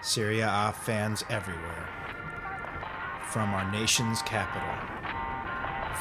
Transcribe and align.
Serie 0.00 0.40
A 0.40 0.72
fans 0.72 1.24
everywhere. 1.28 1.88
From 3.30 3.52
our 3.52 3.70
nation's 3.72 4.22
capital, 4.22 4.62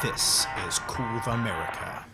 this 0.04 0.46
is 0.68 0.80
Calcio 0.80 1.34
America. 1.34 2.06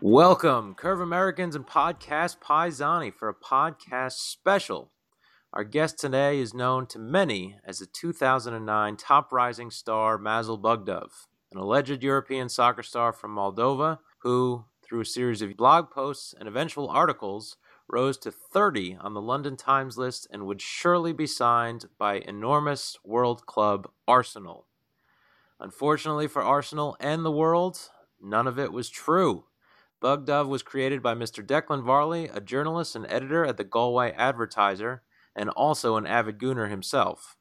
Welcome, 0.00 0.76
Calcio 0.76 1.02
Americans 1.02 1.56
and 1.56 1.66
Podcast 1.66 2.38
Paisani, 2.38 3.12
for 3.12 3.28
a 3.28 3.34
podcast 3.34 4.12
special. 4.12 4.92
Our 5.52 5.64
guest 5.64 5.98
today 5.98 6.38
is 6.38 6.54
known 6.54 6.86
to 6.86 6.98
many 7.00 7.56
as 7.64 7.80
the 7.80 7.86
2009 7.86 8.96
top 8.96 9.32
rising 9.32 9.72
star 9.72 10.16
Masal 10.16 10.62
Bugduv, 10.62 11.26
an 11.50 11.58
alleged 11.58 12.04
European 12.04 12.48
soccer 12.48 12.84
star 12.84 13.12
from 13.12 13.34
Moldova 13.34 13.98
who, 14.18 14.66
through 14.84 15.00
a 15.00 15.04
series 15.04 15.42
of 15.42 15.56
blog 15.56 15.90
posts 15.90 16.36
and 16.38 16.48
eventual 16.48 16.88
articles, 16.88 17.56
rose 17.88 18.16
to 18.18 18.30
30 18.30 18.98
on 19.00 19.14
the 19.14 19.20
London 19.20 19.56
Times 19.56 19.98
list 19.98 20.28
and 20.30 20.46
would 20.46 20.62
surely 20.62 21.12
be 21.12 21.26
signed 21.26 21.86
by 21.98 22.20
enormous 22.20 22.96
world 23.02 23.44
club 23.44 23.90
Arsenal. 24.06 24.68
Unfortunately 25.58 26.28
for 26.28 26.42
Arsenal 26.42 26.96
and 27.00 27.24
the 27.24 27.32
world, 27.32 27.90
none 28.22 28.46
of 28.46 28.56
it 28.56 28.72
was 28.72 28.88
true. 28.88 29.46
Bugduv 30.00 30.46
was 30.46 30.62
created 30.62 31.02
by 31.02 31.16
Mr. 31.16 31.44
Declan 31.44 31.82
Varley, 31.82 32.28
a 32.28 32.40
journalist 32.40 32.94
and 32.94 33.04
editor 33.08 33.44
at 33.44 33.56
the 33.56 33.64
Galway 33.64 34.12
Advertiser, 34.12 35.02
and 35.36 35.50
also 35.50 35.96
an 35.96 36.06
avid 36.06 36.38
gooner 36.38 36.68
himself. 36.70 37.36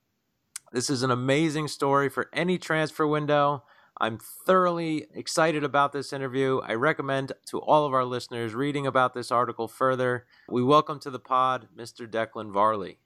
This 0.72 0.90
is 0.90 1.04
an 1.04 1.12
amazing 1.12 1.68
story 1.68 2.10
for 2.10 2.30
any 2.34 2.58
transfer 2.58 3.08
window. 3.08 3.64
I'm 4.02 4.20
thoroughly 4.46 5.08
excited 5.14 5.64
about 5.64 5.92
this 5.92 6.14
interview. 6.14 6.62
I 6.64 6.76
recommend 6.76 7.34
to 7.48 7.60
all 7.60 7.86
of 7.86 7.94
our 7.94 8.06
listeners 8.06 8.54
reading 8.54 8.88
about 8.88 9.14
this 9.14 9.32
article 9.32 9.68
further. 9.68 10.26
We 10.48 10.64
welcome 10.64 11.00
to 11.02 11.10
the 11.10 11.20
pod 11.20 11.68
Mr. 11.76 12.08
Declan 12.08 12.54
Varley. 12.54 13.00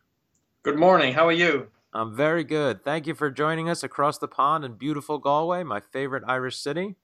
Good 0.62 0.78
morning. 0.78 1.14
How 1.14 1.28
are 1.28 1.34
you? 1.34 1.68
I'm 1.94 2.16
very 2.16 2.44
good. 2.44 2.84
Thank 2.84 3.08
you 3.08 3.16
for 3.16 3.31
joining 3.31 3.70
us 3.70 3.84
across 3.84 4.18
the 4.18 4.28
pond 4.28 4.66
in 4.66 4.73
beautiful 4.73 5.18
Galway, 5.18 5.64
my 5.64 5.80
favorite 5.80 6.23
Irish 6.28 6.58
city. 6.58 6.95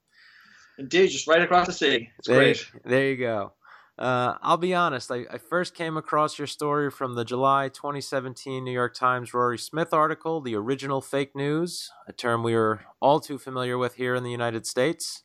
Indeed, 0.77 1.09
just 1.09 1.27
right 1.27 1.41
across 1.41 1.67
the 1.67 1.73
sea. 1.73 2.09
It's 2.19 2.27
there, 2.27 2.37
great. 2.37 2.71
There 2.85 3.09
you 3.09 3.17
go. 3.17 3.53
Uh, 3.99 4.37
I'll 4.41 4.55
be 4.55 4.73
honest, 4.73 5.11
I, 5.11 5.25
I, 5.29 5.37
first 5.37 5.75
came 5.75 5.97
across 5.97 6.37
your 6.37 6.47
story 6.47 6.89
from 6.89 7.15
the 7.15 7.25
July 7.25 7.67
2017 7.67 8.63
New 8.63 8.71
York 8.71 8.93
Times 8.93 9.33
Rory 9.33 9.57
Smith 9.57 9.93
article, 9.93 10.39
The 10.39 10.55
Original 10.55 11.01
Fake 11.01 11.35
News, 11.35 11.91
a 12.07 12.13
term 12.13 12.41
we 12.41 12.53
are 12.53 12.85
all 13.01 13.19
too 13.19 13.37
familiar 13.37 13.77
with 13.77 13.95
here 13.95 14.15
in 14.15 14.23
the 14.23 14.31
United 14.31 14.65
States. 14.65 15.23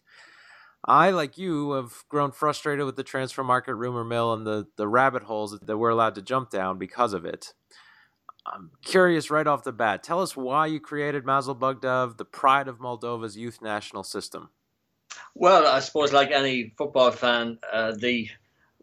I, 0.84 1.10
like 1.10 1.38
you, 1.38 1.70
have 1.70 2.02
grown 2.08 2.32
frustrated 2.32 2.84
with 2.84 2.96
the 2.96 3.04
transfer 3.04 3.44
market 3.44 3.76
rumor 3.76 4.02
mill 4.02 4.32
and 4.32 4.44
the, 4.44 4.66
the 4.76 4.88
rabbit 4.88 5.22
holes 5.22 5.56
that 5.56 5.78
we're 5.78 5.90
allowed 5.90 6.16
to 6.16 6.22
jump 6.22 6.50
down 6.50 6.76
because 6.76 7.12
of 7.12 7.24
it. 7.24 7.54
I'm 8.44 8.72
curious 8.84 9.30
right 9.30 9.46
off 9.46 9.62
the 9.62 9.72
bat. 9.72 10.02
Tell 10.02 10.20
us 10.20 10.36
why 10.36 10.66
you 10.66 10.80
created 10.80 11.24
Masal 11.24 11.56
Bugduv, 11.56 12.16
the 12.16 12.24
pride 12.24 12.66
of 12.66 12.80
Moldova's 12.80 13.36
youth 13.36 13.62
national 13.62 14.02
system. 14.02 14.50
Well, 15.36 15.64
I 15.64 15.78
suppose 15.78 16.12
like 16.12 16.32
any 16.32 16.74
football 16.76 17.12
fan, 17.12 17.58
uh, 17.72 17.92
the 17.96 18.28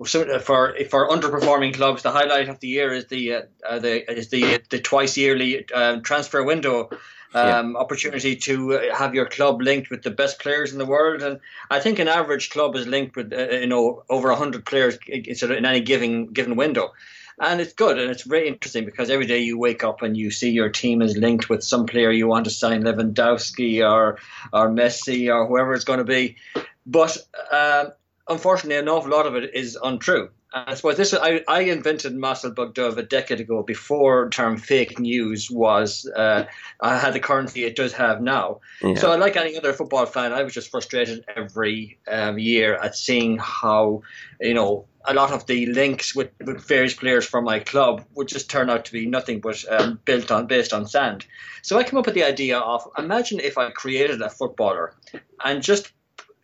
for 0.05 0.75
for 0.89 1.09
underperforming 1.09 1.73
clubs, 1.73 2.03
the 2.03 2.11
highlight 2.11 2.49
of 2.49 2.59
the 2.59 2.67
year 2.67 2.91
is 2.91 3.05
the 3.05 3.33
uh, 3.33 3.41
uh 3.67 3.79
the 3.79 4.11
is 4.11 4.29
the 4.29 4.61
the 4.69 4.79
twice 4.79 5.17
yearly 5.17 5.71
um, 5.71 6.01
transfer 6.01 6.43
window 6.43 6.89
um, 7.33 7.71
yeah. 7.73 7.77
opportunity 7.77 8.35
to 8.35 8.73
uh, 8.73 8.95
have 8.95 9.15
your 9.15 9.25
club 9.25 9.61
linked 9.61 9.89
with 9.89 10.03
the 10.03 10.11
best 10.11 10.39
players 10.39 10.73
in 10.73 10.79
the 10.79 10.85
world. 10.85 11.21
And 11.21 11.39
I 11.69 11.79
think 11.79 11.99
an 11.99 12.07
average 12.07 12.49
club 12.49 12.75
is 12.75 12.87
linked 12.87 13.15
with 13.15 13.31
uh, 13.31 13.49
you 13.49 13.67
know 13.67 14.03
over 14.09 14.33
hundred 14.33 14.65
players 14.65 14.97
in 15.07 15.65
any 15.65 15.81
given 15.81 16.27
given 16.27 16.55
window 16.55 16.91
and 17.41 17.59
it's 17.59 17.73
good 17.73 17.97
and 17.97 18.11
it's 18.11 18.23
very 18.23 18.47
interesting 18.47 18.85
because 18.85 19.09
every 19.09 19.25
day 19.25 19.39
you 19.39 19.57
wake 19.57 19.83
up 19.83 20.01
and 20.03 20.15
you 20.15 20.29
see 20.29 20.51
your 20.51 20.69
team 20.69 21.01
is 21.01 21.17
linked 21.17 21.49
with 21.49 21.63
some 21.63 21.85
player 21.87 22.11
you 22.11 22.27
want 22.27 22.45
to 22.45 22.51
sign, 22.51 22.83
Lewandowski 22.83 23.87
or 23.87 24.19
or 24.53 24.69
Messi 24.69 25.33
or 25.33 25.47
whoever 25.47 25.73
it's 25.73 25.83
going 25.83 25.99
to 25.99 26.05
be. 26.05 26.37
But 26.85 27.17
uh, 27.51 27.85
unfortunately, 28.31 28.77
an 28.77 28.89
awful 28.89 29.11
lot 29.11 29.25
of 29.25 29.35
it 29.35 29.53
is 29.53 29.77
untrue. 29.81 30.29
I 30.53 30.73
suppose 30.73 30.97
this 30.97 31.13
I, 31.13 31.43
I 31.47 31.61
invented 31.61 32.13
Masal 32.13 32.53
Bugduv 32.53 32.97
a 32.97 33.03
decade 33.03 33.39
ago 33.39 33.63
before 33.63 34.29
term 34.29 34.57
fake 34.57 34.99
news 34.99 35.49
was 35.49 36.05
uh, 36.13 36.43
I 36.81 36.97
had 36.97 37.13
the 37.13 37.21
currency 37.21 37.63
it 37.63 37.77
does 37.77 37.93
have 37.93 38.21
now. 38.21 38.59
Yeah. 38.81 38.95
So 38.95 39.15
like 39.15 39.37
any 39.37 39.57
other 39.57 39.71
football 39.71 40.05
fan, 40.05 40.33
I 40.33 40.43
was 40.43 40.53
just 40.53 40.69
frustrated 40.69 41.23
every 41.37 41.99
um, 42.05 42.37
year 42.37 42.75
at 42.75 42.97
seeing 42.97 43.37
how 43.37 44.01
you 44.41 44.53
know 44.53 44.87
a 45.05 45.13
lot 45.13 45.31
of 45.31 45.45
the 45.45 45.67
links 45.67 46.13
with, 46.13 46.31
with 46.43 46.61
various 46.67 46.93
players 46.93 47.25
from 47.25 47.45
my 47.45 47.59
club 47.59 48.03
would 48.15 48.27
just 48.27 48.49
turn 48.49 48.69
out 48.69 48.85
to 48.85 48.91
be 48.91 49.05
nothing 49.05 49.39
but 49.39 49.63
um, 49.71 49.99
built 50.03 50.31
on 50.31 50.47
based 50.47 50.73
on 50.73 50.85
sand. 50.85 51.25
So 51.61 51.77
I 51.77 51.83
came 51.83 51.97
up 51.97 52.05
with 52.05 52.15
the 52.15 52.25
idea 52.25 52.59
of 52.59 52.85
imagine 52.97 53.39
if 53.39 53.57
I 53.57 53.69
created 53.71 54.21
a 54.21 54.29
footballer 54.29 54.93
and 55.43 55.63
just 55.63 55.93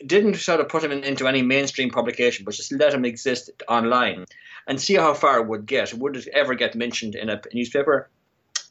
didn't 0.06 0.36
sort 0.36 0.60
of 0.60 0.70
put 0.70 0.84
him 0.84 0.92
in, 0.92 1.04
into 1.04 1.28
any 1.28 1.42
mainstream 1.42 1.90
publication, 1.90 2.46
but 2.46 2.54
just 2.54 2.72
let 2.72 2.94
him 2.94 3.06
exist 3.06 3.50
online 3.68 4.26
and 4.68 4.80
see 4.80 4.96
how 4.96 5.14
far 5.14 5.40
it 5.40 5.48
would 5.48 5.66
get. 5.66 5.94
Would 5.94 6.18
it 6.18 6.28
ever 6.28 6.56
get 6.56 6.76
mentioned 6.76 7.16
in 7.16 7.30
a 7.30 7.42
newspaper? 7.54 8.10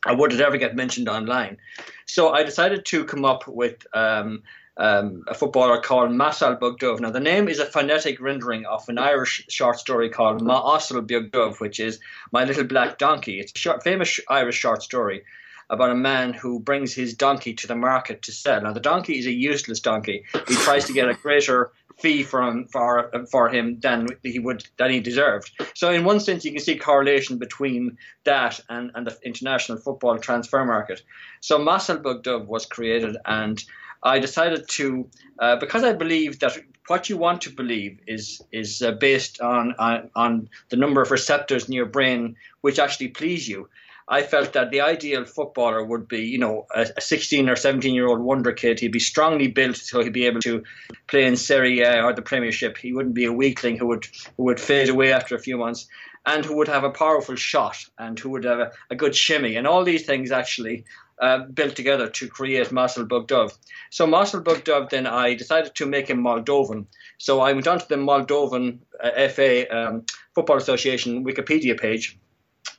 Or 0.06 0.16
would 0.16 0.32
it 0.32 0.41
ever 0.41 0.56
get 0.56 0.76
mentioned 0.76 1.09
online? 1.09 1.56
So 2.04 2.31
I 2.31 2.44
decided 2.44 2.84
to 2.86 3.04
come 3.04 3.25
up 3.25 3.48
with 3.48 3.86
um, 3.92 4.42
um, 4.76 5.25
a 5.26 5.34
footballer 5.34 5.81
called 5.81 6.10
Masal 6.10 6.59
Bugduv. 6.59 7.00
Now, 7.00 7.10
the 7.10 7.20
name 7.20 7.48
is 7.48 7.59
a 7.59 7.66
phonetic 7.66 8.20
rendering 8.20 8.66
of 8.66 8.88
an 8.88 8.98
Irish 8.98 9.47
short 9.48 9.78
story 9.78 10.10
called 10.10 10.42
Mo 10.42 10.76
Asal 10.76 11.03
Beag 11.03 11.31
Dubh, 11.31 11.59
which 11.60 11.81
is 11.81 11.98
My 12.31 12.44
Little 12.44 12.65
Black 12.65 12.98
Donkey. 12.98 13.41
It's 13.41 13.53
a 13.54 13.59
short, 13.59 13.82
famous 13.82 14.20
Irish 14.28 14.56
short 14.56 14.82
story 14.82 15.25
about 15.69 15.91
a 15.91 15.94
man 15.94 16.32
who 16.32 16.60
brings 16.60 16.94
his 16.94 17.15
donkey 17.15 17.54
to 17.54 17.66
the 17.66 17.75
market 17.75 18.22
to 18.22 18.32
sell. 18.32 18.60
Now, 18.62 18.72
the 18.72 18.81
donkey 18.81 19.19
is 19.19 19.27
a 19.27 19.32
useless 19.32 19.81
donkey. 19.81 20.25
He 20.47 20.54
tries 20.54 20.84
to 20.87 20.93
get 20.93 21.09
a 21.09 21.15
greater 21.15 21.72
fee 21.99 22.22
from 22.22 22.66
for 22.66 23.10
for 23.31 23.49
him 23.49 23.81
than 23.81 24.06
he 24.22 24.38
would 24.38 24.66
than 24.77 24.91
he 24.91 25.00
deserved. 25.00 25.50
So, 25.75 25.91
in 25.91 26.04
one 26.04 26.21
sense, 26.21 26.44
you 26.44 26.53
can 26.53 26.60
see 26.60 26.77
correlation 26.77 27.38
between 27.38 27.99
that 28.25 28.60
and, 28.69 28.91
and 28.94 29.06
the 29.06 29.16
international 29.25 29.78
football 29.78 30.19
transfer 30.19 30.65
market. 30.65 31.03
So, 31.41 31.59
Masal 31.59 32.03
Bugduv 32.03 32.47
was 32.47 32.66
created, 32.66 33.16
and 33.25 33.62
I 34.03 34.19
decided 34.19 34.69
to 34.69 35.09
uh, 35.38 35.56
because 35.56 35.84
I 35.84 35.93
believe 35.94 36.38
that 36.41 36.56
what 36.88 37.09
you 37.10 37.16
want 37.16 37.43
to 37.43 37.50
believe 37.50 37.98
is 38.06 38.43
is 38.53 38.83
uh, 38.83 38.93
based 38.93 39.41
on, 39.41 39.75
on 39.78 40.10
on 40.15 40.48
the 40.69 40.77
number 40.77 41.03
of 41.03 41.10
receptors 41.10 41.66
in 41.66 41.72
your 41.72 41.87
brain 41.87 42.37
which 42.60 42.78
actually 42.78 43.09
please 43.09 43.48
you. 43.48 43.69
I 44.08 44.22
felt 44.22 44.52
that 44.52 44.70
the 44.70 44.82
ideal 44.82 45.24
footballer 45.24 45.84
would 45.84 46.06
be, 46.06 46.20
you 46.20 46.38
know, 46.38 46.66
a, 46.74 46.86
a 46.96 47.00
16 47.00 47.48
or 47.48 47.56
17 47.56 47.92
year 47.92 48.06
old 48.06 48.20
wonder 48.20 48.52
kid. 48.52 48.78
He'd 48.78 48.92
be 48.92 49.00
strongly 49.00 49.48
built, 49.48 49.76
so 49.76 50.00
he'd 50.00 50.12
be 50.12 50.26
able 50.26 50.40
to 50.42 50.62
play 51.08 51.24
in 51.24 51.36
Serie 51.36 51.80
A 51.80 52.02
or 52.02 52.12
the 52.12 52.22
Premiership. 52.22 52.78
He 52.78 52.92
wouldn't 52.92 53.16
be 53.16 53.24
a 53.24 53.32
weakling 53.32 53.76
who 53.78 53.88
would 53.88 54.06
who 54.36 54.44
would 54.44 54.60
fade 54.60 54.88
away 54.88 55.12
after 55.12 55.34
a 55.34 55.40
few 55.40 55.56
months, 55.56 55.88
and 56.24 56.44
who 56.44 56.56
would 56.56 56.68
have 56.68 56.84
a 56.84 56.90
powerful 56.90 57.34
shot 57.34 57.84
and 57.98 58.18
who 58.18 58.30
would 58.30 58.44
have 58.44 58.60
a, 58.60 58.72
a 58.90 58.94
good 58.94 59.16
shimmy. 59.16 59.56
And 59.56 59.66
all 59.66 59.82
these 59.82 60.06
things 60.06 60.30
actually 60.30 60.84
uh, 61.20 61.38
built 61.38 61.74
together 61.74 62.08
to 62.08 62.28
create 62.28 62.68
Masal 62.68 63.08
Bugduv. 63.08 63.56
So 63.90 64.06
Masal 64.06 64.44
Bugduv, 64.44 64.90
then 64.90 65.06
I 65.06 65.34
decided 65.34 65.74
to 65.76 65.86
make 65.86 66.08
him 66.08 66.22
Moldovan. 66.22 66.86
So 67.18 67.40
I 67.40 67.52
went 67.54 67.66
onto 67.66 67.86
the 67.86 67.96
Moldovan 67.96 68.78
uh, 69.02 69.28
FA 69.28 69.76
um, 69.76 70.04
Football 70.34 70.58
Association 70.58 71.24
Wikipedia 71.24 71.80
page 71.80 72.18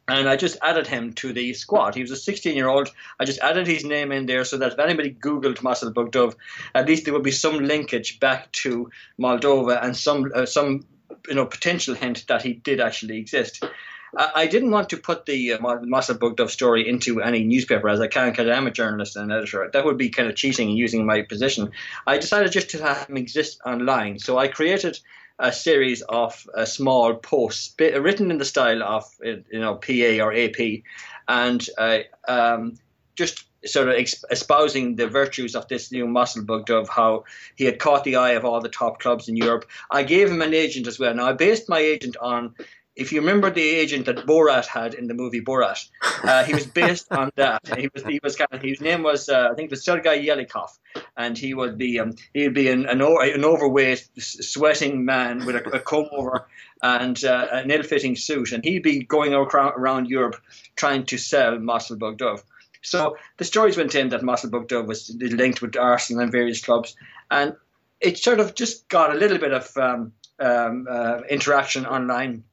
and 0.07 0.29
I 0.29 0.38
just 0.38 0.57
added 0.62 0.88
him 0.88 1.13
to 1.13 1.33
the 1.33 1.54
squad. 1.54 1.95
He 1.95 2.01
was 2.01 2.12
a 2.12 2.15
16 2.15 2.56
year 2.56 2.68
old. 2.68 2.92
I 3.19 3.25
just 3.25 3.39
added 3.39 3.68
his 3.68 3.83
name 3.83 4.12
in 4.12 4.25
there 4.25 4.45
so 4.45 4.57
that 4.57 4.74
if 4.74 4.80
anybody 4.80 5.12
Googled 5.13 5.57
Masal 5.57 5.94
Bugduv, 5.94 6.36
at 6.74 6.88
least 6.88 7.06
there 7.06 7.13
would 7.13 7.24
be 7.24 7.31
some 7.31 7.59
linkage 7.59 8.19
back 8.19 8.51
to 8.63 8.89
Moldova 9.19 9.83
and 9.83 9.95
some 9.95 10.31
uh, 10.33 10.45
some 10.45 10.86
you 11.27 11.36
know 11.36 11.45
potential 11.45 11.94
hint 11.94 12.25
that 12.27 12.42
he 12.42 12.54
did 12.54 12.80
actually 12.80 13.18
exist. 13.18 13.63
I 14.18 14.48
didn't 14.48 14.71
want 14.71 14.89
to 14.89 14.98
put 14.98 15.25
the 15.25 15.54
uh, 15.54 15.57
Masal 15.59 16.18
Bugduv 16.18 16.50
story 16.50 16.88
into 16.88 17.21
any 17.21 17.44
newspaper 17.44 17.89
as 17.89 18.00
I 18.00 18.07
can 18.07 18.30
because 18.30 18.48
I'm 18.48 18.65
a 18.65 18.71
journalist 18.71 19.18
and 19.18 19.30
an 19.30 19.38
editor. 19.38 19.69
That 19.71 19.83
would 19.83 19.98
be 19.98 20.09
kind 20.09 20.30
of 20.30 20.36
cheating 20.36 20.69
and 20.69 20.77
using 20.77 21.06
my 21.06 21.24
position. 21.24 21.71
I 22.07 22.18
decided 22.18 22.54
just 22.54 22.69
to 22.69 22.81
have 22.81 23.09
him 23.09 23.18
exist 23.18 23.59
online. 23.65 24.18
So 24.19 24.38
I 24.38 24.48
created 24.48 24.98
a 25.39 25.51
series 25.51 26.01
of 26.01 26.48
uh, 26.56 26.66
small 26.66 27.16
posts 27.16 27.75
written 27.80 28.31
in 28.31 28.38
the 28.38 28.45
style 28.45 28.84
of 28.84 29.04
uh, 29.25 29.38
you 29.51 29.60
know 29.60 29.75
PA 29.75 30.24
or 30.24 30.34
AP, 30.34 30.81
and 31.28 31.68
uh, 31.78 32.00
um, 32.28 32.78
just 33.16 33.44
sort 33.66 33.89
of 33.89 33.95
espousing 34.31 34.95
the 34.95 35.07
virtues 35.07 35.56
of 35.56 35.68
this 35.68 35.92
new 35.92 36.06
Masal 36.06 36.45
Bugduv 36.45 36.88
how 36.88 37.25
he 37.56 37.66
had 37.66 37.80
caught 37.80 38.04
the 38.04 38.16
eye 38.16 38.31
of 38.31 38.45
all 38.45 38.62
the 38.62 38.69
top 38.69 39.00
clubs 39.00 39.28
in 39.28 39.36
Europe. 39.36 39.66
I 39.92 40.04
gave 40.04 40.30
him 40.30 40.42
an 40.42 40.54
agent 40.54 40.88
as 40.88 41.00
well. 41.00 41.13
Now 41.13 41.28
I 41.28 41.34
based 41.34 41.68
my 41.68 41.80
agent 41.80 42.18
on 42.22 42.56
if 42.97 43.11
you 43.11 43.19
remember 43.19 43.51
the 43.51 43.61
agent 43.61 44.07
that 44.07 44.25
Borat 44.25 44.65
had 44.65 44.95
in 44.95 45.07
the 45.07 45.13
movie 45.13 45.41
Borat, 45.41 45.88
uh, 46.23 46.44
he 46.44 46.53
was 46.53 46.65
based 46.65 47.07
on 47.11 47.31
that. 47.35 47.61
He 47.77 47.89
was 47.94 48.03
he 48.03 48.19
was 48.23 48.35
kind 48.35 48.51
of 48.51 48.61
his 48.61 48.81
name 48.81 49.03
was 49.03 49.29
uh, 49.29 49.49
I 49.51 49.55
think 49.55 49.67
it 49.67 49.71
was 49.71 49.85
Sergei 49.85 50.25
Yelikov, 50.25 50.69
and 51.15 51.38
he 51.38 51.53
would 51.53 51.77
be 51.77 51.99
um, 51.99 52.15
he 52.33 52.44
would 52.44 52.55
be 52.55 52.69
an, 52.69 52.88
an, 52.88 53.01
an 53.01 53.45
overweight, 53.45 54.09
sweating 54.17 55.05
man 55.05 55.45
with 55.45 55.55
a, 55.55 55.63
a 55.75 55.79
comb 55.79 56.09
over 56.11 56.47
and 56.81 57.23
uh, 57.23 57.47
an 57.51 57.71
ill-fitting 57.71 58.15
suit, 58.15 58.51
and 58.51 58.63
he'd 58.63 58.83
be 58.83 59.03
going 59.03 59.33
around, 59.33 59.73
around 59.75 60.09
Europe 60.09 60.35
trying 60.75 61.05
to 61.05 61.17
sell 61.17 61.57
Masal 61.57 61.97
Bugduv. 61.97 62.44
So 62.83 63.17
the 63.38 63.45
stories 63.45 63.77
went 63.77 63.95
in 63.95 64.09
that 64.09 64.21
Masal 64.21 64.49
Bugduv 64.49 64.88
was 64.88 65.15
linked 65.19 65.61
with 65.61 65.77
Arsenal 65.77 66.23
and 66.23 66.31
various 66.31 66.63
clubs, 66.63 66.95
and 67.29 67.55
it 67.99 68.17
sort 68.17 68.39
of 68.39 68.55
just 68.55 68.89
got 68.89 69.15
a 69.15 69.17
little 69.19 69.38
bit 69.38 69.53
of 69.53 69.77
um, 69.77 70.13
um, 70.39 70.88
uh, 70.89 71.21
interaction 71.29 71.85
online 71.85 72.44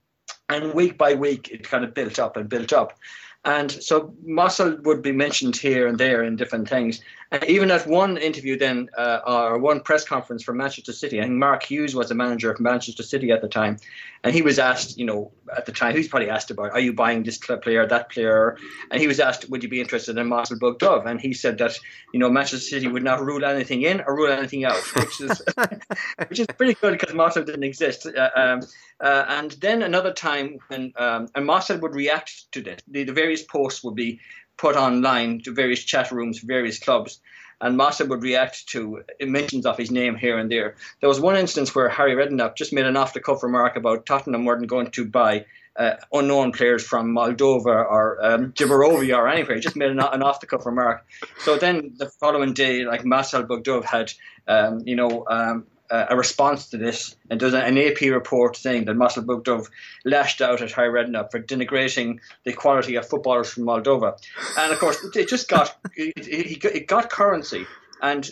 and 0.49 0.75
week 0.75 0.99
by 0.99 1.15
week 1.15 1.49
it 1.51 1.69
kind 1.69 1.85
of 1.85 1.95
built 1.95 2.19
up 2.19 2.37
and 2.37 2.49
built 2.49 2.73
up. 2.73 2.99
And 3.45 3.71
so 3.71 4.15
muscle 4.25 4.79
would 4.85 5.03
be 5.03 5.13
mentioned 5.13 5.57
here 5.57 5.87
and 5.87 5.99
there 5.99 6.23
in 6.23 6.37
different 6.37 6.69
things. 6.69 7.01
And 7.35 7.43
even 7.51 7.73
at 7.73 7.85
one 7.89 8.17
interview, 8.17 8.57
then, 8.57 8.89
uh, 8.97 9.19
or 9.27 9.59
one 9.59 9.81
press 9.81 10.05
conference 10.05 10.45
for 10.45 10.53
Manchester 10.53 10.93
City, 10.93 11.19
I 11.19 11.25
think 11.25 11.35
Mark 11.35 11.65
Hughes 11.65 11.93
was 11.93 12.09
the 12.09 12.15
manager 12.15 12.49
of 12.49 12.61
Manchester 12.61 13.03
City 13.03 13.33
at 13.33 13.43
the 13.43 13.49
time. 13.49 13.79
And 14.23 14.33
he 14.33 14.41
was 14.41 14.61
asked, 14.61 14.97
you 14.97 15.05
know, 15.05 15.33
at 15.57 15.67
the 15.67 15.73
time, 15.73 15.95
he 15.95 15.99
was 15.99 16.07
probably 16.07 16.31
asked 16.31 16.53
about, 16.53 16.71
are 16.71 16.79
you 16.79 16.93
buying 16.93 17.25
this 17.25 17.39
player, 17.39 17.89
that 17.89 18.09
player? 18.09 18.57
And 18.93 19.01
he 19.01 19.09
was 19.09 19.19
asked, 19.19 19.51
would 19.51 19.65
you 19.65 19.69
be 19.69 19.81
interested 19.81 20.17
in 20.17 20.29
Masal 20.29 20.61
Bugduv? 20.61 21.07
And 21.07 21.21
he 21.21 21.33
said 21.33 21.59
that, 21.59 21.77
you 22.13 22.21
know, 22.21 22.31
Manchester 22.31 22.59
City 22.59 22.87
would 22.87 23.03
not 23.03 23.21
rule 23.21 23.45
anything 23.45 23.83
in 23.83 24.01
or 24.03 24.15
rule 24.15 24.31
anything 24.31 24.65
out, 24.65 24.77
which 24.95 25.21
is 25.21 25.43
which 26.29 26.39
is 26.39 26.47
pretty 26.57 26.75
good 26.75 26.93
because 26.93 27.15
Mossel 27.15 27.43
didn't 27.43 27.65
exist. 27.65 28.07
Uh, 28.07 28.31
um, 28.37 28.61
uh, 29.01 29.25
and 29.29 29.51
then 29.61 29.83
another 29.83 30.13
time 30.13 30.59
when 30.69 30.93
um, 30.97 31.29
and 31.35 31.45
Marcel 31.45 31.79
would 31.79 31.95
react 31.95 32.53
to 32.53 32.63
this. 32.63 32.81
The, 32.87 33.03
the, 33.05 33.13
various 33.13 33.43
posts 33.43 33.83
would 33.83 33.97
be 33.97 34.21
put 34.57 34.77
online 34.77 35.41
to 35.43 35.53
various 35.53 35.83
chat 35.85 36.11
rooms, 36.11 36.39
various 36.39 36.79
clubs, 36.79 37.21
and 37.61 37.77
Mossel 37.77 38.09
would 38.09 38.23
react 38.23 38.67
to 38.69 39.03
mentions 39.21 39.65
of 39.67 39.79
his 39.79 39.91
name 39.91 40.17
here 40.17 40.39
and 40.39 40.51
there. 40.51 40.77
There 41.01 41.09
was 41.09 41.21
one 41.21 41.37
instance 41.37 41.75
where 41.75 41.89
Harry 41.89 42.15
Redknapp 42.15 42.57
just 42.57 42.73
made 42.73 42.87
an 42.87 42.97
off-the-cuff 42.97 43.43
remark 43.43 43.77
about 43.77 44.07
Tottenham 44.07 44.45
weren't 44.45 44.67
going 44.67 44.91
to 44.93 45.05
buy 45.07 45.47
uh, 45.77 45.95
unknown 46.13 46.53
players 46.53 46.87
from 46.87 47.15
Moldova 47.15 47.67
or 47.67 48.25
um, 48.25 48.53
or 48.61 49.29
anywhere. 49.29 49.57
He 49.57 49.61
just 49.61 49.77
made 49.77 49.91
an, 49.91 49.99
an 49.99 50.23
off-the-cuff 50.23 50.67
remark. 50.67 51.07
So 51.39 51.57
then 51.57 51.95
the 51.97 52.09
following 52.09 52.55
day, 52.55 52.85
like 52.85 53.03
Masal 53.03 53.47
Bugduv 53.47 53.85
had, 53.85 54.13
um, 54.47 54.83
you 54.85 54.97
know, 54.97 55.25
um, 55.29 55.67
uh, 55.91 56.07
a 56.11 56.17
response 56.17 56.69
to 56.71 56.77
this, 56.77 57.15
and 57.31 57.41
there's 57.41 57.55
an 57.55 57.79
AP 57.79 58.01
report 58.03 58.57
saying 58.57 58.87
that 58.87 58.97
Masal 58.97 59.25
Bugduv 59.25 59.69
lashed 60.05 60.41
out 60.41 60.63
at 60.63 60.73
Harry 60.73 60.91
Redknapp 60.91 61.31
for 61.31 61.41
denigrating 61.41 62.21
the 62.45 62.53
quality 62.53 62.97
of 62.97 63.09
footballers 63.09 63.51
from 63.51 63.65
Moldova, 63.65 64.17
and 64.59 64.73
of 64.73 64.79
course 64.79 64.99
it 65.15 65.29
just 65.29 65.49
got 65.49 65.77
it, 65.97 66.13
it, 66.17 66.87
got 66.87 67.11
currency, 67.11 67.67
and 68.03 68.31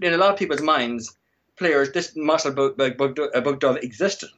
in 0.00 0.14
a 0.14 0.16
lot 0.16 0.32
of 0.32 0.38
people's 0.38 0.62
minds, 0.62 1.16
players 1.56 1.92
this 1.92 2.14
Masal 2.14 2.54
Bugduv 2.54 3.82
existed, 3.82 4.30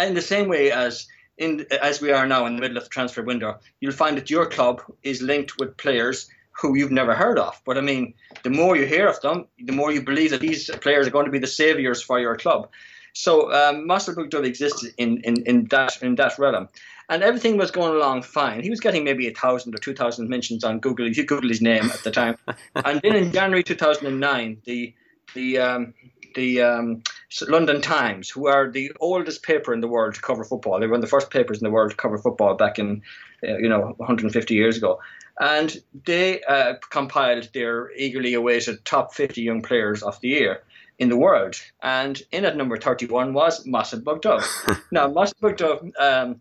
in 0.00 0.14
the 0.14 0.22
same 0.22 0.48
way 0.48 0.70
as 0.70 1.06
in 1.38 1.66
as 1.82 2.00
we 2.00 2.12
are 2.12 2.26
now 2.26 2.46
in 2.46 2.56
the 2.56 2.62
middle 2.62 2.78
of 2.78 2.84
the 2.84 2.90
transfer 2.90 3.22
window, 3.22 3.58
you'll 3.80 3.92
find 3.92 4.16
that 4.16 4.30
your 4.30 4.46
club 4.46 4.82
is 5.02 5.20
linked 5.20 5.58
with 5.58 5.76
players 5.76 6.30
who 6.60 6.76
you've 6.76 6.92
never 6.92 7.14
heard 7.14 7.38
of. 7.38 7.60
But 7.64 7.78
I 7.78 7.80
mean, 7.80 8.14
the 8.42 8.50
more 8.50 8.76
you 8.76 8.86
hear 8.86 9.08
of 9.08 9.20
them, 9.20 9.46
the 9.58 9.72
more 9.72 9.92
you 9.92 10.02
believe 10.02 10.30
that 10.30 10.40
these 10.40 10.70
players 10.80 11.06
are 11.06 11.10
going 11.10 11.26
to 11.26 11.30
be 11.30 11.38
the 11.38 11.46
saviors 11.46 12.02
for 12.02 12.18
your 12.18 12.36
club. 12.36 12.70
So 13.12 13.52
um, 13.52 13.90
existed 13.90 14.92
in, 14.98 15.20
in, 15.22 15.42
in 15.46 15.64
that 15.70 16.02
in 16.02 16.16
that 16.16 16.38
realm, 16.38 16.68
and 17.08 17.22
everything 17.22 17.56
was 17.56 17.70
going 17.70 17.94
along 17.94 18.22
fine. 18.22 18.62
He 18.62 18.68
was 18.68 18.80
getting 18.80 19.04
maybe 19.04 19.26
a 19.26 19.32
thousand 19.32 19.74
or 19.74 19.78
two 19.78 19.94
thousand 19.94 20.28
mentions 20.28 20.64
on 20.64 20.80
Google 20.80 21.06
if 21.06 21.16
you 21.16 21.24
Google 21.24 21.48
his 21.48 21.62
name 21.62 21.84
at 21.84 22.02
the 22.04 22.10
time. 22.10 22.36
and 22.74 23.00
then 23.02 23.16
in 23.16 23.32
January 23.32 23.62
2009, 23.62 24.60
the 24.64 24.94
the 25.34 25.58
um, 25.58 25.94
the 26.34 26.60
um, 26.60 27.02
London 27.48 27.80
Times, 27.80 28.28
who 28.28 28.46
are 28.48 28.70
the 28.70 28.92
oldest 29.00 29.42
paper 29.42 29.72
in 29.72 29.80
the 29.80 29.88
world 29.88 30.14
to 30.14 30.20
cover 30.20 30.44
football. 30.44 30.78
They 30.78 30.86
were 30.86 30.92
one 30.92 30.98
of 30.98 31.06
the 31.06 31.10
first 31.10 31.30
papers 31.30 31.58
in 31.58 31.64
the 31.64 31.70
world 31.70 31.92
to 31.92 31.96
cover 31.96 32.18
football 32.18 32.54
back 32.54 32.78
in, 32.78 33.00
uh, 33.48 33.56
you 33.56 33.68
know, 33.70 33.94
150 33.96 34.54
years 34.54 34.76
ago 34.76 35.00
and 35.38 35.82
they 36.06 36.42
uh, 36.42 36.74
compiled 36.90 37.48
their 37.52 37.90
eagerly 37.92 38.34
awaited 38.34 38.84
top 38.84 39.14
50 39.14 39.42
young 39.42 39.62
players 39.62 40.02
of 40.02 40.20
the 40.20 40.28
year 40.28 40.62
in 40.98 41.08
the 41.08 41.16
world. 41.16 41.56
And 41.82 42.20
in 42.32 42.44
at 42.44 42.56
number 42.56 42.76
31 42.76 43.34
was 43.34 43.66
Masal 43.66 44.02
Bugduv. 44.02 44.42
now, 44.90 45.08
Masal 45.08 45.34
Bugduv 45.42 45.92
um, 46.00 46.40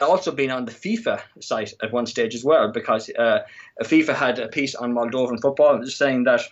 also 0.00 0.32
been 0.32 0.50
on 0.50 0.64
the 0.64 0.72
FIFA 0.72 1.20
site 1.40 1.74
at 1.82 1.92
one 1.92 2.06
stage 2.06 2.34
as 2.34 2.44
well, 2.44 2.72
because 2.72 3.10
uh, 3.10 3.40
FIFA 3.82 4.14
had 4.14 4.38
a 4.38 4.48
piece 4.48 4.74
on 4.74 4.92
Moldovan 4.92 5.40
football 5.40 5.84
saying 5.86 6.24
that 6.24 6.42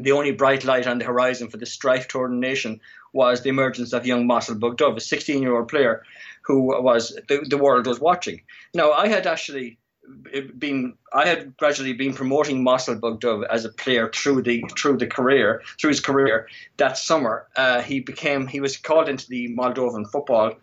the 0.00 0.12
only 0.12 0.32
bright 0.32 0.64
light 0.64 0.86
on 0.86 0.98
the 0.98 1.04
horizon 1.04 1.48
for 1.48 1.58
the 1.58 1.66
strife 1.66 2.08
torn 2.08 2.40
nation 2.40 2.80
was 3.12 3.42
the 3.42 3.50
emergence 3.50 3.92
of 3.92 4.06
young 4.06 4.26
Masal 4.26 4.58
Bugduv, 4.58 4.96
a 4.96 5.00
16 5.00 5.42
year 5.42 5.54
old 5.54 5.68
player 5.68 6.02
who 6.42 6.62
was 6.82 7.16
the, 7.28 7.44
the 7.48 7.58
world 7.58 7.86
was 7.86 8.00
watching. 8.00 8.40
Now, 8.74 8.90
I 8.90 9.06
had 9.06 9.26
actually 9.26 9.78
been 10.58 10.94
I 11.12 11.26
had 11.26 11.56
gradually 11.56 11.92
been 11.92 12.14
promoting 12.14 12.64
Masal 12.64 12.98
Bugduv 12.98 13.46
as 13.48 13.64
a 13.64 13.68
player 13.68 14.10
through 14.10 14.42
the 14.42 14.64
through 14.76 14.98
the 14.98 15.06
career 15.06 15.62
through 15.80 15.90
his 15.90 16.00
career. 16.00 16.48
That 16.76 16.98
summer, 16.98 17.46
uh, 17.56 17.82
he 17.82 18.00
became 18.00 18.46
he 18.46 18.60
was 18.60 18.76
called 18.76 19.08
into 19.08 19.28
the 19.28 19.54
Moldovan 19.54 20.10
football 20.10 20.54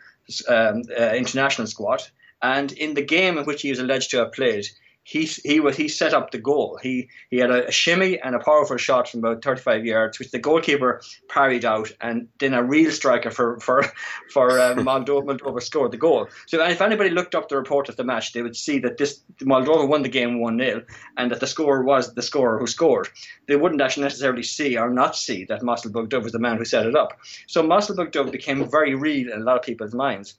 um, 0.48 0.84
uh, 0.98 1.14
international 1.14 1.68
squad, 1.68 2.04
and 2.42 2.72
in 2.72 2.94
the 2.94 3.06
game 3.06 3.38
in 3.38 3.46
which 3.46 3.62
he 3.62 3.70
was 3.70 3.80
alleged 3.80 4.12
to 4.12 4.18
have 4.18 4.34
played, 4.34 4.66
he 5.10 5.26
he 5.26 5.60
was 5.60 5.76
he 5.76 5.88
set 5.88 6.14
up 6.14 6.30
the 6.30 6.38
goal. 6.38 6.78
He 6.84 7.10
he 7.32 7.38
had 7.38 7.50
a, 7.50 7.68
a, 7.68 7.72
shimmy 7.72 8.20
and 8.20 8.36
a 8.36 8.40
powerful 8.40 8.78
shot 8.78 9.10
from 9.10 9.22
about 9.22 9.44
35 9.44 9.84
yards, 9.84 10.20
which 10.20 10.30
the 10.30 10.38
goalkeeper 10.38 11.02
parried 11.28 11.66
out, 11.66 11.92
and 12.00 12.28
then 12.40 12.54
a 12.54 12.62
real 12.62 12.92
striker 12.92 13.32
for 13.32 13.60
for 13.60 13.82
for 14.32 14.60
uh, 14.60 14.76
Moldova, 14.78 15.26
Moldova 15.26 15.64
scored 15.64 15.94
the 15.94 15.98
goal. 15.98 16.28
So 16.46 16.64
if 16.64 16.80
anybody 16.80 17.10
looked 17.10 17.34
up 17.34 17.50
the 17.50 17.58
report 17.58 17.90
of 17.90 17.96
the 17.96 18.04
match, 18.04 18.34
they 18.34 18.44
would 18.44 18.56
see 18.56 18.78
that 18.80 18.98
this 18.98 19.24
Moldova 19.42 19.88
won 19.88 20.04
the 20.04 20.10
game 20.10 20.40
one 20.40 20.60
0 20.60 20.84
and 21.18 21.32
that 21.32 21.40
the 21.40 21.48
scorer 21.48 21.82
was 21.82 22.14
the 22.14 22.22
scorer 22.22 22.60
who 22.60 22.68
scored. 22.68 23.10
They 23.48 23.56
wouldn't 23.56 23.82
actually 23.82 24.04
necessarily 24.04 24.44
see 24.44 24.78
or 24.78 24.92
not 24.92 25.16
see 25.16 25.44
that 25.46 25.62
Masal 25.62 25.92
Bugduv 25.92 26.22
was 26.22 26.34
the 26.34 26.40
man 26.40 26.58
who 26.58 26.66
set 26.66 26.86
it 26.86 26.96
up. 26.96 27.18
So 27.48 27.64
Masal 27.64 27.96
Bugduv 27.96 28.32
became 28.32 28.70
very 28.70 28.94
real 28.94 29.32
in 29.34 29.42
a 29.42 29.44
lot 29.44 29.58
of 29.58 29.64
people's 29.64 29.96
minds 29.96 30.36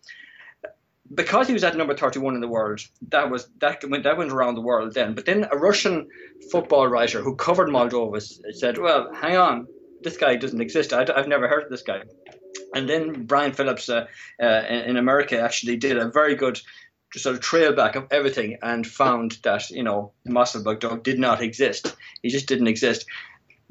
because 1.13 1.49
he 1.49 1.53
was 1.53 1.65
at 1.65 1.77
number 1.77 1.95
31 1.95 2.35
in 2.35 2.41
the 2.41 2.49
world, 2.49 2.81
that 3.09 3.31
was 3.31 3.49
that 3.59 3.83
went 3.89 4.05
that 4.05 4.17
went 4.17 4.33
around 4.33 4.55
the 4.55 4.61
world 4.61 4.95
then. 4.95 5.15
But 5.15 5.27
then 5.27 5.47
a 5.51 5.57
Russian 5.57 6.09
football 6.51 6.87
writer 6.87 7.21
who 7.21 7.35
covered 7.35 7.69
Moldova 7.69 8.21
said, 8.55 8.79
"Well, 8.79 9.13
hang 9.13 9.37
on, 9.37 9.67
this 10.03 10.17
guy 10.17 10.37
doesn't 10.37 10.61
exist. 10.61 10.93
I, 10.93 11.01
have 11.01 11.29
never 11.29 11.49
heard 11.49 11.65
of 11.65 11.71
this 11.71 11.83
guy." 11.83 12.03
And 12.75 12.89
then 12.89 13.25
Brian 13.25 13.53
Phillips 13.53 13.89
uh, 13.89 14.07
uh, 14.41 14.63
in 14.69 14.97
America 14.97 15.41
actually 15.41 15.77
did 15.77 15.97
a 15.97 16.09
very 16.09 16.37
good 16.37 16.61
sort 17.17 17.35
of 17.35 17.41
trail 17.41 17.73
back 17.73 17.97
of 17.97 18.07
everything 18.13 18.59
and 18.63 18.87
found 18.87 19.39
that 19.43 19.69
you 19.71 19.83
know 19.83 20.13
Muscle 20.25 20.63
Dog 20.63 21.03
did 21.03 21.19
not 21.19 21.43
exist. 21.43 21.97
He 22.23 22.29
just 22.29 22.47
didn't 22.47 22.69
exist. 22.69 23.05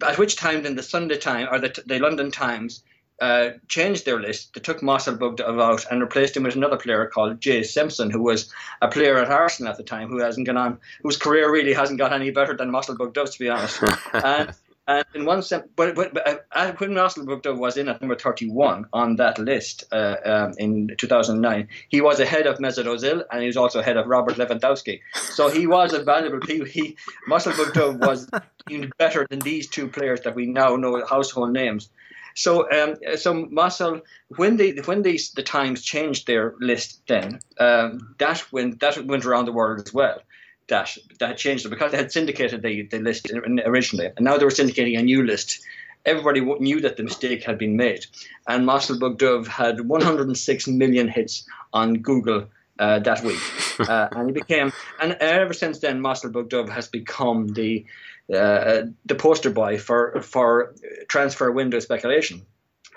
At 0.06 0.18
which 0.18 0.36
time, 0.36 0.64
then 0.64 0.76
the 0.76 0.84
Sunday 0.84 1.18
Times 1.18 1.50
or 1.52 1.60
the, 1.60 1.84
the 1.86 2.00
London 2.00 2.32
Times 2.32 2.84
uh, 3.22 3.50
changed 3.68 4.06
their 4.06 4.20
list. 4.20 4.54
They 4.54 4.62
took 4.62 4.82
Masal 4.82 5.18
Bugduv 5.18 5.62
out 5.62 5.86
and 5.92 6.02
replaced 6.02 6.38
him 6.38 6.44
with 6.44 6.56
another 6.56 6.78
player 6.78 7.06
called 7.08 7.42
Jay 7.42 7.64
Simpson, 7.64 8.10
who 8.10 8.22
was 8.22 8.52
a 8.82 8.88
player 8.88 9.18
at 9.18 9.30
Arsenal 9.30 9.72
at 9.72 9.78
the 9.78 9.84
time, 9.84 10.10
who 10.10 10.20
hasn't 10.20 10.48
gone 10.48 10.58
on, 10.58 10.80
whose 11.04 11.18
career 11.18 11.52
really 11.52 11.74
hasn't 11.74 12.00
got 12.00 12.14
any 12.14 12.32
better 12.32 12.56
than 12.56 12.72
Masal 12.72 12.98
Bugduv's, 12.98 13.32
to 13.32 13.40
be 13.40 13.50
honest. 13.50 13.82
and, 14.14 14.54
and 14.88 15.06
in 15.14 15.26
one 15.26 15.44
sense, 15.44 15.68
but, 15.76 15.96
but, 15.96 16.14
but 16.14 16.46
uh, 16.52 16.72
when 16.78 16.92
Masal 16.92 17.26
Bugduv 17.26 17.58
was 17.58 17.78
in 17.78 17.90
at 17.90 18.02
number 18.02 18.16
31 18.16 18.86
on 18.92 19.18
that 19.18 19.38
list 19.38 19.84
uh, 19.92 20.16
um, 20.26 20.54
in 20.58 20.96
2009, 20.98 21.68
he 21.90 22.02
was 22.02 22.20
ahead 22.20 22.48
of 22.48 22.58
Mesut 22.58 22.86
Ozil 22.86 23.24
and 23.32 23.42
he 23.42 23.48
was 23.48 23.58
also 23.58 23.80
ahead 23.80 23.98
of 23.98 24.08
Robert 24.08 24.36
Lewandowski. 24.36 25.02
So 25.14 25.50
he 25.50 25.68
was 25.68 25.94
a 25.94 26.04
valuable 26.04 26.40
player. 26.40 26.66
He, 26.66 26.98
Masal 27.30 27.52
Bugduv 27.52 28.00
was 28.00 28.28
even 28.70 28.92
better 28.98 29.28
than 29.30 29.40
these 29.40 29.68
two 29.68 29.88
players 29.88 30.22
that 30.22 30.36
we 30.36 30.48
now 30.48 30.76
know 30.76 31.06
household 31.06 31.54
names. 31.54 31.90
So, 32.40 32.72
um, 32.72 32.96
so 33.18 33.34
Marcel, 33.34 34.00
when 34.38 34.56
they 34.56 34.72
when 34.86 35.02
they, 35.02 35.20
the 35.36 35.44
Times 35.44 35.82
changed 35.82 36.26
their 36.26 36.56
list, 36.62 37.02
then 37.06 37.42
um, 37.60 38.16
that 38.18 38.50
went 38.54 38.80
that 38.80 39.06
went 39.06 39.26
around 39.26 39.44
the 39.44 39.52
world 39.52 39.82
as 39.86 39.94
well. 39.94 40.22
That 40.70 40.98
that 41.20 41.38
changed 41.38 41.66
it 41.66 41.70
because 41.70 41.92
they 41.92 41.98
had 41.98 42.14
syndicated 42.14 42.62
the, 42.62 42.84
the 42.84 43.00
list 43.00 43.30
originally, 43.30 44.12
and 44.16 44.24
now 44.24 44.38
they 44.38 44.46
were 44.46 44.52
syndicating 44.52 44.98
a 44.98 45.02
new 45.02 45.22
list. 45.26 45.60
Everybody 46.06 46.40
knew 46.40 46.80
that 46.80 46.96
the 46.96 47.04
mistake 47.04 47.44
had 47.44 47.58
been 47.58 47.76
made, 47.76 48.06
and 48.48 48.66
Masal 48.66 48.98
Bugduv 48.98 49.46
had 49.46 49.82
106 49.82 50.68
million 50.70 51.10
hits 51.10 51.46
on 51.74 51.96
Google 51.96 52.48
uh, 52.80 53.00
that 53.00 53.22
week, 53.22 53.42
uh, 53.80 54.08
and 54.14 54.30
he 54.30 54.34
became. 54.34 54.72
And 55.02 55.12
ever 55.20 55.54
since 55.54 55.80
then, 55.80 56.00
Masal 56.00 56.32
Bugduv 56.32 56.70
has 56.70 56.88
become 56.88 57.50
the 57.50 57.86
uh, 58.34 58.84
the 59.06 59.16
poster 59.16 59.50
boy 59.50 59.78
for 59.78 60.22
for 60.22 60.76
transfer 61.08 61.52
window 61.52 61.80
speculation. 61.80 62.46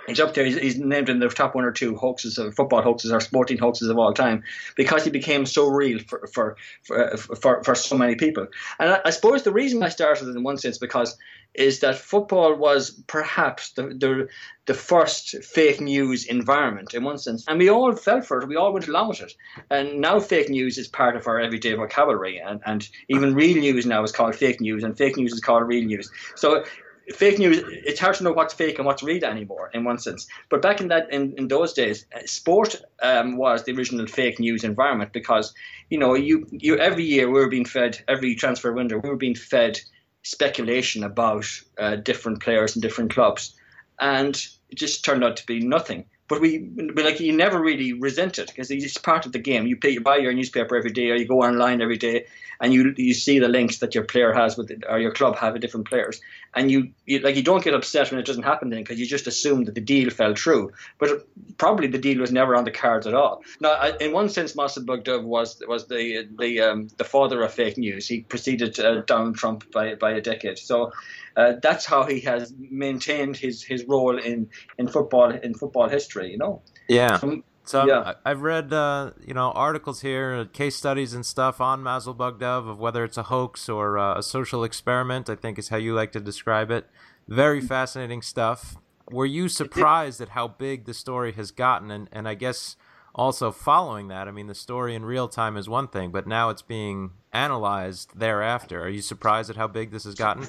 He's 0.06 0.20
up 0.20 0.34
there. 0.34 0.44
He's, 0.44 0.58
he's, 0.58 0.78
named 0.78 1.08
in 1.08 1.20
the 1.20 1.28
top 1.28 1.54
one 1.54 1.64
or 1.64 1.70
two 1.70 1.96
hoaxes 1.96 2.36
of 2.36 2.54
football 2.54 2.82
hoaxes 2.82 3.12
or 3.12 3.20
sporting 3.20 3.58
hoaxes 3.58 3.88
of 3.88 3.98
all 3.98 4.12
time 4.12 4.42
because 4.76 5.04
he 5.04 5.10
became 5.10 5.46
so 5.46 5.68
real 5.68 6.00
for 6.00 6.26
for 6.26 6.56
for, 6.82 7.16
for, 7.16 7.62
for 7.62 7.74
so 7.74 7.96
many 7.96 8.16
people. 8.16 8.46
And 8.80 8.94
I, 8.94 9.00
I, 9.04 9.10
suppose 9.10 9.44
the 9.44 9.52
reason 9.52 9.82
I 9.82 9.90
started 9.90 10.28
in 10.28 10.42
one 10.42 10.58
sense 10.58 10.78
because 10.78 11.16
is 11.54 11.80
that 11.80 11.96
football 11.98 12.54
was 12.54 12.90
perhaps 13.06 13.72
the, 13.72 13.82
the 13.82 14.28
the 14.66 14.74
first 14.74 15.42
fake 15.42 15.80
news 15.80 16.24
environment 16.24 16.94
in 16.94 17.02
one 17.02 17.18
sense, 17.18 17.44
and 17.48 17.58
we 17.58 17.68
all 17.68 17.94
fell 17.96 18.20
for 18.20 18.40
it. 18.40 18.48
We 18.48 18.56
all 18.56 18.72
went 18.72 18.86
along 18.86 19.08
with 19.08 19.20
it. 19.20 19.34
And 19.70 20.00
now 20.00 20.20
fake 20.20 20.48
news 20.48 20.78
is 20.78 20.86
part 20.86 21.16
of 21.16 21.26
our 21.26 21.40
everyday 21.40 21.74
vocabulary, 21.74 22.38
and 22.38 22.60
and 22.64 22.88
even 23.08 23.34
real 23.34 23.58
news 23.58 23.86
now 23.86 24.02
is 24.02 24.12
called 24.12 24.36
fake 24.36 24.60
news, 24.60 24.84
and 24.84 24.96
fake 24.96 25.16
news 25.16 25.32
is 25.32 25.40
called 25.40 25.66
real 25.66 25.84
news. 25.84 26.10
So 26.36 26.64
fake 27.10 27.38
news 27.38 27.62
it's 27.66 28.00
hard 28.00 28.14
to 28.14 28.24
know 28.24 28.32
what's 28.32 28.54
fake 28.54 28.78
and 28.78 28.86
what's 28.86 29.02
real 29.02 29.24
anymore 29.24 29.70
in 29.74 29.84
one 29.84 29.98
sense 29.98 30.26
but 30.48 30.62
back 30.62 30.80
in 30.80 30.88
that 30.88 31.10
in, 31.12 31.34
in 31.36 31.48
those 31.48 31.72
days 31.72 32.06
uh, 32.14 32.20
sport 32.26 32.76
um, 33.02 33.36
was 33.36 33.64
the 33.64 33.72
original 33.72 34.06
fake 34.06 34.38
news 34.38 34.62
environment 34.62 35.12
because 35.12 35.52
you 35.90 35.98
know 35.98 36.14
you 36.14 36.46
you 36.52 36.76
every 36.78 37.02
year 37.02 37.26
we 37.26 37.40
were 37.40 37.48
being 37.48 37.64
fed 37.64 37.98
every 38.06 38.34
transfer 38.34 38.72
window 38.72 39.00
we 39.02 39.08
were 39.08 39.16
being 39.16 39.34
fed 39.34 39.80
speculation 40.22 41.04
about 41.04 41.46
uh, 41.78 41.96
different 41.96 42.40
players 42.42 42.74
and 42.74 42.82
different 42.82 43.12
clubs. 43.12 43.54
And 44.00 44.34
it 44.70 44.76
just 44.76 45.04
turned 45.04 45.24
out 45.24 45.36
to 45.38 45.46
be 45.46 45.60
nothing 45.60 46.06
but 46.32 46.40
we, 46.40 46.70
like, 46.96 47.20
you 47.20 47.36
never 47.36 47.60
really 47.60 47.92
resent 47.92 48.38
it 48.38 48.46
because 48.46 48.70
it's 48.70 48.96
part 48.96 49.26
of 49.26 49.32
the 49.32 49.38
game. 49.38 49.66
You 49.66 49.76
pay, 49.76 49.90
you 49.90 50.00
buy 50.00 50.16
your 50.16 50.32
newspaper 50.32 50.74
every 50.78 50.90
day, 50.90 51.10
or 51.10 51.14
you 51.14 51.26
go 51.26 51.42
online 51.42 51.82
every 51.82 51.98
day, 51.98 52.24
and 52.58 52.72
you 52.72 52.94
you 52.96 53.12
see 53.12 53.38
the 53.38 53.48
links 53.48 53.80
that 53.80 53.94
your 53.94 54.04
player 54.04 54.32
has 54.32 54.56
with, 54.56 54.70
it, 54.70 54.82
or 54.88 54.98
your 54.98 55.10
club 55.10 55.36
have 55.36 55.52
with 55.52 55.60
different 55.60 55.88
players, 55.88 56.22
and 56.54 56.70
you, 56.70 56.88
you 57.04 57.18
like 57.18 57.36
you 57.36 57.42
don't 57.42 57.62
get 57.62 57.74
upset 57.74 58.10
when 58.10 58.18
it 58.18 58.24
doesn't 58.24 58.44
happen 58.44 58.70
then 58.70 58.82
because 58.82 58.98
you 58.98 59.04
just 59.04 59.26
assume 59.26 59.64
that 59.64 59.74
the 59.74 59.82
deal 59.82 60.08
fell 60.08 60.34
through. 60.34 60.72
But 60.98 61.28
probably 61.58 61.88
the 61.88 61.98
deal 61.98 62.20
was 62.20 62.32
never 62.32 62.56
on 62.56 62.64
the 62.64 62.70
cards 62.70 63.06
at 63.06 63.12
all. 63.12 63.42
Now, 63.60 63.72
I, 63.72 63.94
in 63.98 64.12
one 64.12 64.30
sense, 64.30 64.54
Masal 64.54 64.86
Bugduv 64.86 65.24
was 65.24 65.62
was 65.68 65.86
the 65.88 66.26
the 66.38 66.62
um, 66.62 66.88
the 66.96 67.04
father 67.04 67.42
of 67.42 67.52
fake 67.52 67.76
news. 67.76 68.08
He 68.08 68.22
preceded 68.22 68.80
uh, 68.80 69.02
Donald 69.02 69.36
Trump 69.36 69.70
by 69.70 69.96
by 69.96 70.12
a 70.12 70.22
decade. 70.22 70.58
So 70.58 70.92
uh, 71.36 71.54
that's 71.62 71.86
how 71.86 72.04
he 72.04 72.20
has 72.20 72.52
maintained 72.58 73.36
his, 73.36 73.62
his 73.62 73.84
role 73.84 74.18
in, 74.18 74.48
in 74.78 74.88
football 74.88 75.30
in 75.30 75.54
football 75.54 75.88
history. 75.88 76.21
You 76.22 76.38
know. 76.38 76.62
Yeah. 76.88 77.18
So, 77.18 77.42
so 77.64 77.86
yeah. 77.86 78.14
I've 78.24 78.42
read 78.42 78.72
uh, 78.72 79.12
you 79.24 79.34
know 79.34 79.50
articles 79.52 80.00
here, 80.00 80.44
case 80.46 80.76
studies 80.76 81.14
and 81.14 81.24
stuff 81.24 81.60
on 81.60 81.82
Masal 81.82 82.16
Bugduv 82.16 82.68
of 82.68 82.78
whether 82.78 83.04
it's 83.04 83.16
a 83.16 83.24
hoax 83.24 83.68
or 83.68 83.98
uh, 83.98 84.18
a 84.18 84.22
social 84.22 84.64
experiment. 84.64 85.28
I 85.30 85.36
think 85.36 85.58
is 85.58 85.68
how 85.68 85.76
you 85.76 85.94
like 85.94 86.12
to 86.12 86.20
describe 86.20 86.70
it. 86.70 86.86
Very 87.28 87.60
fascinating 87.60 88.22
stuff. 88.22 88.76
Were 89.10 89.26
you 89.26 89.48
surprised 89.48 90.20
at 90.20 90.30
how 90.30 90.48
big 90.48 90.86
the 90.86 90.94
story 90.94 91.32
has 91.32 91.50
gotten? 91.50 91.90
And 91.90 92.08
and 92.12 92.28
I 92.28 92.34
guess 92.34 92.76
also 93.14 93.52
following 93.52 94.08
that, 94.08 94.26
I 94.26 94.30
mean, 94.30 94.46
the 94.46 94.54
story 94.54 94.94
in 94.94 95.04
real 95.04 95.28
time 95.28 95.56
is 95.56 95.68
one 95.68 95.88
thing, 95.88 96.10
but 96.10 96.26
now 96.26 96.48
it's 96.48 96.62
being 96.62 97.10
analyzed 97.32 98.18
thereafter. 98.18 98.82
Are 98.82 98.88
you 98.88 99.02
surprised 99.02 99.50
at 99.50 99.56
how 99.56 99.68
big 99.68 99.90
this 99.90 100.04
has 100.04 100.14
gotten? 100.14 100.48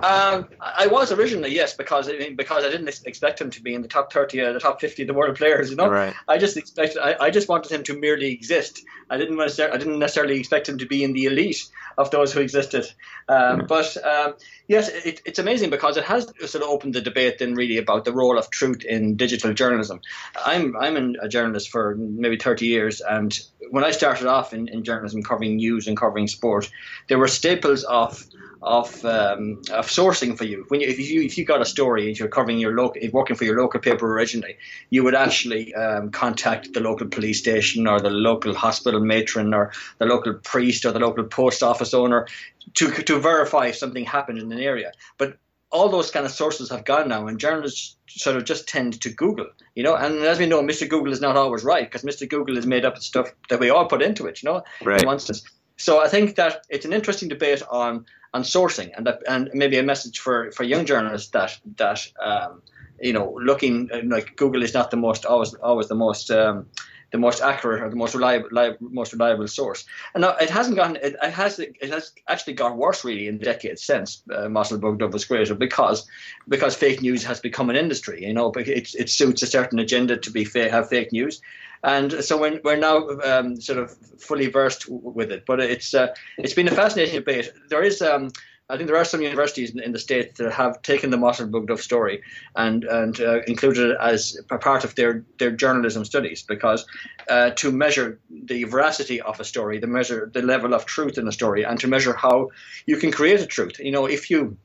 Um, 0.00 0.48
I 0.60 0.86
was 0.86 1.12
originally 1.12 1.54
yes, 1.54 1.74
because 1.74 2.08
I 2.08 2.12
mean, 2.12 2.36
because 2.36 2.64
I 2.64 2.70
didn't 2.70 2.88
expect 3.06 3.40
him 3.40 3.50
to 3.50 3.62
be 3.62 3.74
in 3.74 3.82
the 3.82 3.88
top 3.88 4.12
thirty 4.12 4.40
or 4.40 4.52
the 4.52 4.60
top 4.60 4.80
fifty 4.80 5.02
of 5.02 5.08
the 5.08 5.14
world 5.14 5.36
players. 5.36 5.70
You 5.70 5.76
know, 5.76 5.88
right. 5.88 6.14
I 6.28 6.38
just 6.38 6.56
expected. 6.56 6.98
I, 6.98 7.16
I 7.18 7.30
just 7.30 7.48
wanted 7.48 7.72
him 7.72 7.82
to 7.84 7.98
merely 7.98 8.32
exist. 8.32 8.84
I 9.10 9.16
didn't 9.16 9.36
necessarily. 9.36 9.74
I 9.74 9.78
didn't 9.78 9.98
necessarily 9.98 10.38
expect 10.38 10.68
him 10.68 10.78
to 10.78 10.86
be 10.86 11.02
in 11.02 11.12
the 11.12 11.24
elite 11.24 11.64
of 11.96 12.10
those 12.10 12.32
who 12.32 12.40
existed. 12.40 12.84
Um, 13.28 13.62
mm. 13.62 13.68
But 13.68 13.96
um, 14.04 14.34
yes, 14.68 14.88
it, 14.88 15.22
it's 15.24 15.38
amazing 15.38 15.70
because 15.70 15.96
it 15.96 16.04
has 16.04 16.24
sort 16.24 16.62
of 16.62 16.70
opened 16.70 16.94
the 16.94 17.00
debate 17.00 17.38
then 17.38 17.54
really 17.54 17.78
about 17.78 18.04
the 18.04 18.12
role 18.12 18.38
of 18.38 18.50
truth 18.50 18.84
in 18.84 19.16
digital 19.16 19.54
journalism. 19.54 20.00
I'm 20.44 20.76
I'm 20.76 21.16
a 21.20 21.28
journalist 21.28 21.70
for 21.70 21.96
maybe 21.96 22.36
thirty 22.36 22.66
years, 22.66 23.00
and 23.00 23.36
when 23.70 23.84
I 23.84 23.90
started 23.92 24.26
off 24.26 24.52
in, 24.52 24.68
in 24.68 24.84
journalism, 24.84 25.22
covering 25.22 25.56
news 25.56 25.88
and 25.88 25.96
covering 25.96 26.28
sport, 26.28 26.70
there 27.08 27.18
were 27.18 27.28
staples 27.28 27.84
of 27.84 28.24
of 28.64 29.04
um, 29.04 29.60
of 29.72 29.86
sourcing 29.86 30.36
for 30.36 30.44
you. 30.44 30.64
When 30.68 30.80
you, 30.80 30.88
if 30.88 30.98
you 30.98 31.20
if 31.22 31.36
you 31.36 31.44
got 31.44 31.60
a 31.60 31.66
story 31.66 32.08
and 32.08 32.18
you're 32.18 32.28
covering 32.28 32.58
your 32.58 32.74
local, 32.74 33.00
working 33.12 33.36
for 33.36 33.44
your 33.44 33.60
local 33.60 33.78
paper 33.78 34.10
originally, 34.10 34.56
you 34.90 35.04
would 35.04 35.14
actually 35.14 35.74
um, 35.74 36.10
contact 36.10 36.72
the 36.72 36.80
local 36.80 37.06
police 37.06 37.38
station 37.38 37.86
or 37.86 38.00
the 38.00 38.10
local 38.10 38.54
hospital 38.54 39.00
matron 39.00 39.52
or 39.52 39.72
the 39.98 40.06
local 40.06 40.34
priest 40.34 40.86
or 40.86 40.92
the 40.92 40.98
local 40.98 41.24
post 41.24 41.62
office 41.62 41.92
owner 41.92 42.26
to 42.74 42.90
to 42.90 43.20
verify 43.20 43.66
if 43.66 43.76
something 43.76 44.04
happened 44.04 44.38
in 44.38 44.50
an 44.50 44.58
area. 44.58 44.92
But 45.18 45.36
all 45.70 45.88
those 45.90 46.10
kind 46.10 46.24
of 46.24 46.32
sources 46.32 46.70
have 46.70 46.84
gone 46.84 47.08
now, 47.08 47.26
and 47.26 47.38
journalists 47.38 47.96
sort 48.08 48.36
of 48.36 48.44
just 48.44 48.66
tend 48.66 49.00
to 49.02 49.10
Google, 49.10 49.48
you 49.74 49.82
know. 49.82 49.94
And 49.94 50.20
as 50.20 50.38
we 50.38 50.46
know, 50.46 50.62
Mr. 50.62 50.88
Google 50.88 51.12
is 51.12 51.20
not 51.20 51.36
always 51.36 51.64
right 51.64 51.84
because 51.84 52.02
Mr. 52.02 52.26
Google 52.26 52.56
is 52.56 52.64
made 52.64 52.86
up 52.86 52.96
of 52.96 53.02
stuff 53.02 53.28
that 53.50 53.60
we 53.60 53.68
all 53.68 53.86
put 53.86 54.00
into 54.00 54.26
it, 54.26 54.42
you 54.42 54.48
know. 54.48 54.62
Right. 54.82 55.02
In 55.02 55.06
one 55.06 55.16
instance. 55.16 55.42
So 55.76 56.00
I 56.00 56.08
think 56.08 56.36
that 56.36 56.64
it's 56.70 56.86
an 56.86 56.92
interesting 56.92 57.28
debate 57.28 57.62
on 57.68 58.06
on 58.34 58.42
sourcing, 58.42 58.90
and 58.96 59.06
that, 59.06 59.22
and 59.28 59.48
maybe 59.54 59.78
a 59.78 59.82
message 59.82 60.18
for, 60.18 60.50
for 60.50 60.64
young 60.64 60.84
journalists 60.84 61.30
that 61.30 61.56
that 61.76 62.06
um, 62.20 62.60
you 63.00 63.12
know 63.12 63.38
looking 63.40 63.88
like 64.04 64.36
Google 64.36 64.62
is 64.62 64.74
not 64.74 64.90
the 64.90 64.96
most 64.96 65.24
always 65.24 65.54
always 65.54 65.88
the 65.88 65.94
most 65.94 66.30
um, 66.30 66.66
the 67.14 67.18
most 67.18 67.40
accurate 67.40 67.80
or 67.80 67.88
the 67.88 67.94
most 67.94 68.12
reliable, 68.12 68.48
most 68.80 69.12
reliable 69.12 69.46
source. 69.46 69.84
And 70.14 70.22
now 70.22 70.34
it 70.34 70.50
hasn't 70.50 70.74
gotten 70.74 70.96
it, 70.96 71.14
it, 71.22 71.30
has 71.30 71.60
it 71.60 71.76
has 71.88 72.10
actually 72.26 72.54
got 72.54 72.76
worse 72.76 73.04
really 73.04 73.28
in 73.28 73.38
the 73.38 73.44
decades 73.44 73.84
since 73.84 74.24
uh, 74.32 74.48
Masal 74.48 74.80
Bugduv 74.80 75.12
was 75.12 75.24
created 75.24 75.56
because 75.56 76.08
because 76.48 76.74
fake 76.74 77.02
news 77.02 77.22
has 77.22 77.38
become 77.38 77.70
an 77.70 77.76
industry. 77.76 78.26
You 78.26 78.34
know, 78.34 78.50
it, 78.56 78.96
it 78.96 79.08
suits 79.08 79.42
a 79.42 79.46
certain 79.46 79.78
agenda 79.78 80.16
to 80.16 80.30
be 80.32 80.44
fa- 80.44 80.72
have 80.72 80.88
fake 80.88 81.12
news, 81.12 81.40
and 81.84 82.10
so 82.24 82.36
we're, 82.36 82.60
we're 82.64 82.84
now 82.90 83.08
um, 83.20 83.60
sort 83.60 83.78
of 83.78 83.96
fully 84.18 84.48
versed 84.48 84.88
with 84.88 85.30
it. 85.30 85.44
But 85.46 85.60
it's 85.60 85.94
uh, 85.94 86.08
it's 86.36 86.54
been 86.54 86.66
a 86.66 86.72
fascinating 86.72 87.14
debate. 87.14 87.52
There 87.68 87.84
is. 87.84 88.02
Um, 88.02 88.32
I 88.70 88.78
think 88.78 88.88
there 88.88 88.96
are 88.96 89.04
some 89.04 89.20
universities 89.20 89.72
in, 89.72 89.80
in 89.80 89.92
the 89.92 89.98
states 89.98 90.38
that 90.38 90.50
have 90.52 90.80
taken 90.80 91.10
the 91.10 91.18
Masal 91.18 91.50
Bugduv 91.50 91.80
story 91.80 92.22
and 92.56 92.84
and 92.84 93.20
uh, 93.20 93.42
included 93.46 93.90
it 93.90 93.96
as 94.00 94.38
a 94.50 94.56
part 94.56 94.84
of 94.84 94.94
their, 94.94 95.24
their 95.38 95.50
journalism 95.50 96.04
studies 96.04 96.42
because 96.42 96.86
uh, 97.28 97.50
to 97.50 97.70
measure 97.70 98.18
the 98.30 98.64
veracity 98.64 99.20
of 99.20 99.38
a 99.38 99.44
story, 99.44 99.80
to 99.80 99.86
measure 99.86 100.30
the 100.32 100.40
level 100.40 100.72
of 100.72 100.86
truth 100.86 101.18
in 101.18 101.28
a 101.28 101.32
story, 101.32 101.62
and 101.64 101.78
to 101.80 101.88
measure 101.88 102.14
how 102.14 102.48
you 102.86 102.96
can 102.96 103.12
create 103.12 103.40
a 103.40 103.46
truth. 103.46 103.78
You 103.78 103.92
know, 103.92 104.06
if 104.06 104.30
you 104.30 104.56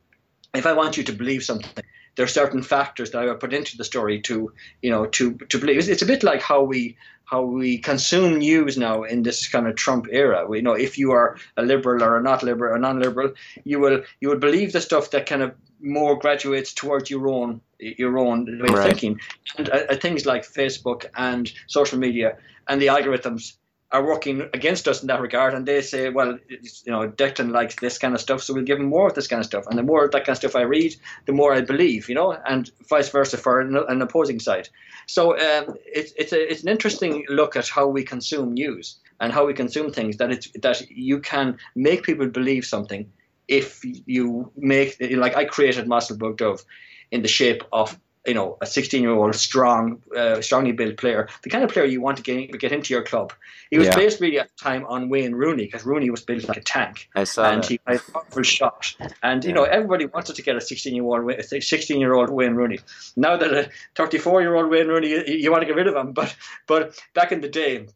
if 0.54 0.66
I 0.66 0.74
want 0.74 0.96
you 0.96 1.04
to 1.04 1.12
believe 1.12 1.44
something, 1.44 1.84
there 2.16 2.26
are 2.26 2.28
certain 2.28 2.64
factors 2.64 3.12
that 3.12 3.22
I 3.22 3.26
would 3.26 3.40
put 3.40 3.54
into 3.54 3.78
the 3.78 3.84
story 3.84 4.22
to, 4.22 4.52
you 4.82 4.90
know, 4.90 5.06
to 5.06 5.34
to 5.50 5.58
believe. 5.60 5.78
It's, 5.78 5.88
it's, 5.88 6.02
a 6.02 6.06
bit 6.06 6.24
like 6.24 6.42
how 6.42 6.64
we 6.64 6.98
how 7.26 7.44
we 7.44 7.78
consume 7.78 8.40
news 8.40 8.78
now 8.78 9.04
in 9.04 9.24
this 9.24 9.48
kind 9.48 9.68
of 9.68 9.76
Trump 9.76 10.08
era. 10.12 10.46
We 10.48 10.58
you 10.58 10.64
know 10.64 10.74
if 10.74 10.98
you 10.98 11.12
are 11.12 11.38
a 11.58 11.64
liberal 11.64 12.04
or 12.04 12.18
a 12.18 12.22
not 12.22 12.44
liberal 12.44 12.76
or 12.76 12.80
non-liberal, 12.80 13.34
you 13.64 13.80
will 13.80 14.04
you 14.20 14.30
will 14.30 14.40
believe 14.40 14.74
the 14.74 14.82
stuff 14.82 15.12
that 15.12 15.26
kind 15.26 15.44
of 15.44 15.54
more 15.82 16.18
graduates 16.18 16.74
towards 16.74 17.10
your 17.10 17.28
own 17.30 17.62
your 17.80 18.18
own 18.18 18.60
way 18.62 18.74
of 18.74 18.84
thinking. 18.84 19.20
And 19.58 19.70
uh, 19.70 19.96
things 19.96 20.26
like 20.26 20.44
Facebook 20.44 21.06
and 21.16 21.52
social 21.68 22.00
media 22.00 22.38
and 22.68 22.82
the 22.82 22.88
algorithms 22.88 23.54
are 23.92 24.06
working 24.06 24.42
against 24.54 24.88
us 24.88 25.02
in 25.02 25.08
that 25.08 25.20
regard, 25.20 25.54
and 25.54 25.66
they 25.66 25.82
say, 25.82 26.10
well, 26.10 26.38
you 26.48 26.92
know, 26.92 27.10
Declan 27.10 27.52
likes 27.52 27.76
this 27.76 27.98
kind 27.98 28.14
of 28.14 28.22
stuff, 28.22 28.44
so 28.44 28.54
we'll 28.54 28.64
give 28.64 28.80
him 28.80 28.86
more 28.86 29.08
of 29.08 29.16
this 29.16 29.28
kind 29.28 29.40
of 29.40 29.46
stuff. 29.46 29.66
And 29.68 29.80
the 29.80 29.84
more 29.84 30.08
that 30.08 30.26
kind 30.26 30.30
of 30.30 30.38
stuff 30.38 30.56
I 30.56 30.62
read, 30.62 30.96
the 31.26 31.32
more 31.34 31.54
I 31.54 31.62
believe, 31.62 32.08
you 32.08 32.16
know, 32.16 32.32
and 32.32 32.70
vice 32.88 33.10
versa 33.10 33.38
for 33.38 33.60
an, 33.60 33.76
an 33.76 34.02
opposing 34.02 34.40
side. 34.40 34.70
So 35.08 35.32
um, 35.34 35.76
it's 35.86 36.14
it's 36.18 36.34
a, 36.34 36.52
it's 36.52 36.62
an 36.62 36.70
interesting 36.70 37.26
look 37.30 37.56
at 37.56 37.68
how 37.68 37.88
we 37.88 38.04
consume 38.04 38.54
news 38.54 38.98
and 39.20 39.34
how 39.34 39.48
we 39.48 39.54
consume 39.56 39.92
things. 39.92 40.18
That 40.18 40.32
it's 40.32 40.50
that 40.62 40.90
you 40.92 41.20
can 41.20 41.58
make 41.76 42.04
people 42.04 42.28
believe 42.28 42.66
something 42.66 43.12
if 43.48 43.84
you 43.84 44.52
make 44.56 44.98
like 45.00 45.36
I 45.36 45.46
created 45.46 45.88
Masal 45.88 46.18
Bugduv 46.18 46.64
in 47.10 47.24
the 47.24 47.28
shape 47.28 47.64
of 47.74 48.00
you 48.30 48.36
know, 48.36 48.58
a 48.62 48.66
16 48.66 49.02
year 49.02 49.12
old 49.12 49.36
strong, 49.36 50.02
uh, 50.16 50.40
strongly 50.42 50.72
built 50.72 50.98
player, 50.98 51.28
the 51.42 51.50
kind 51.50 51.64
of 51.64 51.72
player 51.72 51.86
you 51.86 52.00
want 52.00 52.18
to 52.18 52.24
get, 52.24 52.60
get 52.60 52.72
into 52.72 52.94
your 52.94 53.04
club. 53.04 53.34
He 53.72 53.78
was 53.80 53.88
yeah. 53.88 53.96
based 53.96 54.22
really 54.22 54.40
at 54.40 54.50
the 54.50 54.64
time 54.64 54.86
on 54.86 55.10
Wayne 55.10 55.34
Rooney 55.34 55.66
because 55.66 55.84
Rooney 55.84 56.12
was 56.12 56.22
built 56.22 56.48
like 56.48 56.58
a 56.58 56.62
tank. 56.62 57.10
I 57.16 57.24
saw 57.24 57.50
And 57.50 57.64
that. 57.64 57.70
he 57.70 57.80
had 57.88 57.98
a 57.98 58.12
powerful 58.12 58.44
shot. 58.44 58.96
And, 59.24 59.44
you 59.44 59.50
yeah. 59.50 59.56
know, 59.56 59.64
everybody 59.64 60.06
wanted 60.06 60.36
to 60.36 60.44
get 60.44 60.56
a 60.56 60.62
16 60.62 60.96
year 60.96 61.04
old, 61.04 61.44
16 61.44 62.00
year 62.00 62.14
old 62.14 62.30
Wayne 62.30 62.54
Rooney. 62.54 62.80
Now 63.16 63.36
that 63.36 63.52
a 63.52 63.70
34 63.96 64.42
year 64.42 64.56
old 64.56 64.70
Wayne 64.70 64.88
Rooney, 64.88 65.10
you, 65.10 65.24
you 65.26 65.52
want 65.52 65.64
to 65.64 65.68
get 65.68 65.76
rid 65.76 65.88
of 65.88 65.96
him. 65.96 66.14
But, 66.14 66.36
but 66.68 67.02
back 67.16 67.32
in 67.32 67.42
the 67.42 67.50
day, 67.50 67.88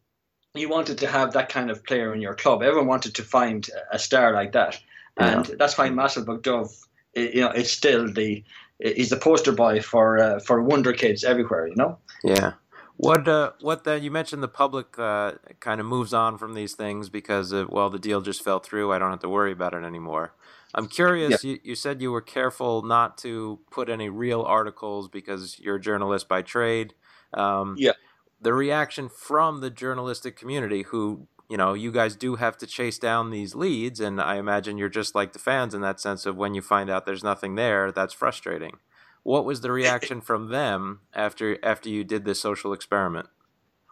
you 0.54 0.68
wanted 0.68 0.98
to 0.98 1.06
have 1.06 1.32
that 1.32 1.48
kind 1.48 1.70
of 1.70 1.84
player 1.84 2.14
in 2.14 2.20
your 2.20 2.34
club. 2.34 2.62
Everyone 2.62 2.86
wanted 2.88 3.14
to 3.16 3.22
find 3.22 3.68
a 3.92 3.98
star 3.98 4.32
like 4.32 4.52
that. 4.52 4.80
And 5.16 5.48
yeah. 5.48 5.54
that's 5.58 5.78
why 5.78 5.88
Masal 5.90 6.24
Bugduv, 6.24 6.76
you 7.14 7.40
know, 7.40 7.50
it's 7.50 7.70
still 7.70 8.12
the 8.12 8.42
he's 8.78 9.10
the 9.10 9.16
poster 9.16 9.52
boy 9.52 9.80
for 9.80 10.18
uh, 10.18 10.38
for 10.40 10.62
wonder 10.62 10.92
kids 10.92 11.24
everywhere. 11.24 11.66
You 11.68 11.76
know. 11.76 11.98
Yeah. 12.22 12.54
What 12.96 13.26
uh, 13.26 13.52
what 13.60 13.82
then? 13.84 14.04
You 14.04 14.10
mentioned 14.10 14.42
the 14.42 14.48
public 14.48 14.98
uh, 14.98 15.32
kind 15.58 15.80
of 15.80 15.86
moves 15.86 16.14
on 16.14 16.38
from 16.38 16.54
these 16.54 16.74
things 16.74 17.08
because 17.08 17.50
of, 17.50 17.68
well, 17.68 17.90
the 17.90 17.98
deal 17.98 18.20
just 18.20 18.44
fell 18.44 18.60
through. 18.60 18.92
I 18.92 18.98
don't 18.98 19.10
have 19.10 19.20
to 19.20 19.28
worry 19.28 19.50
about 19.50 19.74
it 19.74 19.82
anymore. 19.82 20.32
I'm 20.76 20.86
curious. 20.86 21.42
Yeah. 21.42 21.52
You, 21.52 21.60
you 21.64 21.74
said 21.74 22.00
you 22.00 22.12
were 22.12 22.20
careful 22.20 22.82
not 22.82 23.18
to 23.18 23.58
put 23.70 23.88
any 23.88 24.08
real 24.08 24.42
articles 24.42 25.08
because 25.08 25.58
you're 25.58 25.76
a 25.76 25.80
journalist 25.80 26.28
by 26.28 26.42
trade. 26.42 26.94
Um, 27.32 27.74
yeah. 27.78 27.92
The 28.40 28.54
reaction 28.54 29.08
from 29.08 29.60
the 29.60 29.70
journalistic 29.70 30.36
community, 30.36 30.82
who 30.82 31.26
you 31.48 31.56
know, 31.56 31.74
you 31.74 31.92
guys 31.92 32.16
do 32.16 32.36
have 32.36 32.56
to 32.58 32.66
chase 32.66 32.98
down 32.98 33.30
these 33.30 33.54
leads, 33.54 34.00
and 34.00 34.20
I 34.20 34.36
imagine 34.36 34.78
you're 34.78 34.88
just 34.88 35.14
like 35.14 35.32
the 35.32 35.38
fans 35.38 35.74
in 35.74 35.80
that 35.82 36.00
sense 36.00 36.26
of 36.26 36.36
when 36.36 36.54
you 36.54 36.62
find 36.62 36.90
out 36.90 37.06
there's 37.06 37.24
nothing 37.24 37.54
there, 37.54 37.92
that's 37.92 38.14
frustrating. 38.14 38.78
What 39.22 39.44
was 39.44 39.60
the 39.60 39.72
reaction 39.72 40.20
from 40.20 40.50
them 40.50 41.00
after 41.14 41.58
after 41.64 41.88
you 41.88 42.04
did 42.04 42.24
this 42.24 42.40
social 42.40 42.72
experiment? 42.72 43.28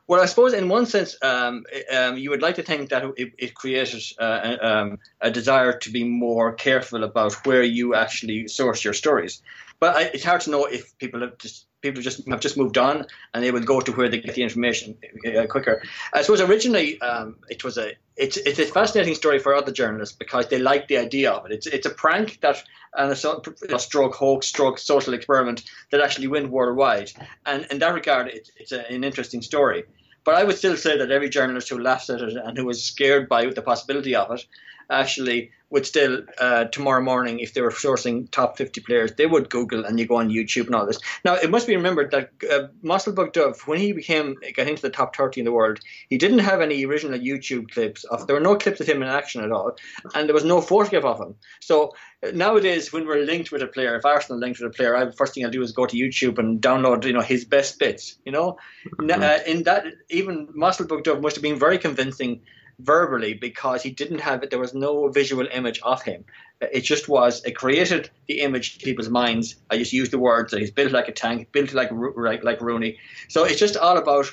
Well, 0.09 0.21
I 0.21 0.27
suppose 0.27 0.53
in 0.53 0.69
one 0.69 0.87
sense, 0.87 1.17
um, 1.23 1.65
um, 1.91 2.19
you 2.19 2.31
would 2.31 2.43
like 2.43 2.57
to 2.57 2.63
think 2.63 2.91
that 2.91 3.05
it, 3.17 3.33
it 3.39 3.55
created 3.55 4.03
uh, 4.19 4.57
um, 4.61 4.99
a 5.21 5.31
desire 5.31 5.73
to 5.79 5.91
be 5.91 6.05
more 6.05 6.53
careful 6.53 7.05
about 7.05 7.33
where 7.47 7.63
you 7.63 7.95
actually 7.95 8.49
source 8.49 8.85
your 8.85 8.95
stories. 8.95 9.41
But 9.83 9.97
I, 9.97 10.03
it's 10.15 10.23
hard 10.23 10.43
to 10.43 10.51
know 10.51 10.67
if 10.67 10.97
people 10.99 11.23
have 11.23 11.39
just 11.39 11.67
people 11.81 12.03
just 12.03 12.25
have 12.29 12.39
just 12.39 12.57
moved 12.57 12.79
on 12.79 13.05
and 13.35 13.43
they 13.43 13.51
will 13.51 13.65
go 13.65 13.81
to 13.81 13.91
where 13.91 14.09
they 14.09 14.21
get 14.21 14.37
the 14.37 14.45
information 14.45 14.97
uh, 15.27 15.45
quicker. 15.49 15.83
I 16.13 16.23
suppose 16.23 16.41
originally 16.41 17.01
um, 17.01 17.35
it 17.51 17.65
was 17.65 17.79
a 17.79 17.95
it's 18.17 18.37
it's 18.37 18.61
a 18.61 18.67
fascinating 18.67 19.17
story 19.17 19.41
for 19.41 19.57
other 19.57 19.73
journalists 19.73 20.15
because 20.17 20.47
they 20.47 20.61
like 20.61 20.87
the 20.87 20.99
idea 20.99 21.33
of 21.33 21.47
it. 21.47 21.51
It's 21.51 21.67
it's 21.67 21.85
a 21.85 21.91
prank 21.91 22.41
that 22.43 22.63
and 22.95 23.11
a, 23.11 23.75
a 23.75 23.79
stroke 23.81 24.15
hoax, 24.15 24.47
stroke 24.47 24.79
social 24.79 25.15
experiment 25.15 25.65
that 25.91 26.01
actually 26.01 26.29
went 26.29 26.51
worldwide. 26.51 27.11
And 27.45 27.67
in 27.73 27.81
that 27.81 27.93
regard, 27.93 28.29
it, 28.29 28.51
it's 28.59 28.71
a, 28.71 28.89
an 28.89 29.03
interesting 29.03 29.43
story. 29.43 29.83
But 30.23 30.37
I 30.37 30.45
would 30.45 30.59
still 30.59 30.77
say 30.77 30.97
that 30.97 31.11
every 31.11 31.29
journalist 31.29 31.69
who 31.71 31.81
laughs 31.81 32.09
at 32.09 32.21
it 32.21 32.37
and 32.37 32.57
who 32.57 32.67
was 32.67 32.85
scared 32.85 33.29
by 33.29 33.47
the 33.47 33.63
possibility 33.63 34.15
of 34.15 34.31
it 34.31 34.47
actually 34.93 35.51
would 35.73 35.87
still 35.87 36.23
uh, 36.39 36.65
tomorrow 36.67 37.03
morning 37.03 37.41
if 37.41 37.55
they 37.55 37.63
were 37.63 37.71
sourcing 37.71 38.31
top 38.31 38.59
50 38.59 38.83
players 38.83 39.13
they 39.15 39.25
would 39.25 39.49
google 39.49 39.87
and 39.87 39.99
you 39.99 40.07
go 40.07 40.17
on 40.17 40.29
youtube 40.29 40.67
and 40.67 40.75
all 40.75 40.87
this. 40.87 41.01
Now 41.25 41.35
it 41.35 41.51
must 41.51 41.67
be 41.67 41.75
remembered 41.75 42.11
that 42.11 42.31
uh, 42.49 42.69
Masal 42.85 43.15
Bugduv 43.15 43.67
when 43.67 43.79
he 43.79 43.93
became 43.93 44.37
got 44.55 44.69
into 44.69 44.83
the 44.83 44.91
top 44.91 45.17
30 45.17 45.41
in 45.41 45.45
the 45.47 45.53
world 45.53 45.81
he 46.11 46.19
didn't 46.19 46.41
have 46.41 46.61
any 46.61 46.85
original 46.85 47.19
youtube 47.19 47.71
clips 47.71 48.05
of 48.05 48.27
there 48.27 48.37
were 48.37 48.43
no 48.43 48.57
clips 48.57 48.81
of 48.81 48.87
him 48.87 49.03
in 49.03 49.09
action 49.09 49.43
at 49.43 49.51
all 49.51 49.77
and 50.15 50.29
there 50.29 50.35
was 50.35 50.45
no 50.45 50.61
photograph 50.61 51.05
of 51.05 51.19
him. 51.19 51.35
So 51.61 51.93
uh, 52.23 52.33
nowadays 52.35 52.93
when 52.93 53.07
we're 53.07 53.25
linked 53.25 53.51
with 53.51 53.63
a 53.63 53.67
player 53.67 53.97
if 53.97 54.05
arsenal 54.05 54.39
linked 54.39 54.61
with 54.61 54.71
a 54.73 54.77
player 54.77 54.95
I, 54.95 55.07
the 55.07 55.13
first 55.13 55.35
thing 55.35 55.45
i'll 55.45 55.51
do 55.51 55.63
is 55.63 55.73
go 55.73 55.87
to 55.87 55.97
youtube 55.97 56.39
and 56.39 56.61
download 56.61 57.07
you 57.07 57.15
know 57.15 57.23
his 57.23 57.47
best 57.47 57.79
bits 57.79 58.19
you 58.27 58.33
know? 58.33 58.59
Mm-hmm. 59.01 59.23
uh, 59.23 59.39
in 59.47 59.63
that 59.63 59.87
even 60.11 60.49
Masal 60.49 60.87
Bugduv 60.87 61.23
must 61.23 61.37
have 61.37 61.43
been 61.43 61.59
very 61.59 61.79
convincing 61.79 62.43
verbally 62.83 63.35
because 63.35 63.83
he 63.83 63.91
didn't 63.91 64.21
have 64.21 64.43
it. 64.43 64.51
There 64.51 64.59
was 64.59 64.75
no 64.75 65.09
visual 65.09 65.47
image 65.53 65.81
of 65.83 66.03
him. 66.03 66.25
It 66.61 66.83
just 66.83 67.09
was. 67.09 67.43
It 67.45 67.53
created 67.57 68.11
the 68.29 68.41
image 68.41 68.77
in 68.77 68.83
people's 68.83 69.09
minds. 69.09 69.57
I 69.71 69.79
just 69.79 69.93
used 69.93 70.13
the 70.13 70.19
words 70.19 70.53
that 70.53 70.61
he's 70.61 70.71
built 70.71 70.93
like 70.93 71.09
a 71.09 71.13
tank, 71.13 71.51
built 71.53 71.73
like 71.75 71.91
like, 72.17 72.45
like 72.45 72.61
Rooney. 72.61 72.99
So 73.29 73.45
it's 73.45 73.59
just 73.59 73.77
all 73.77 73.97
about 73.97 74.33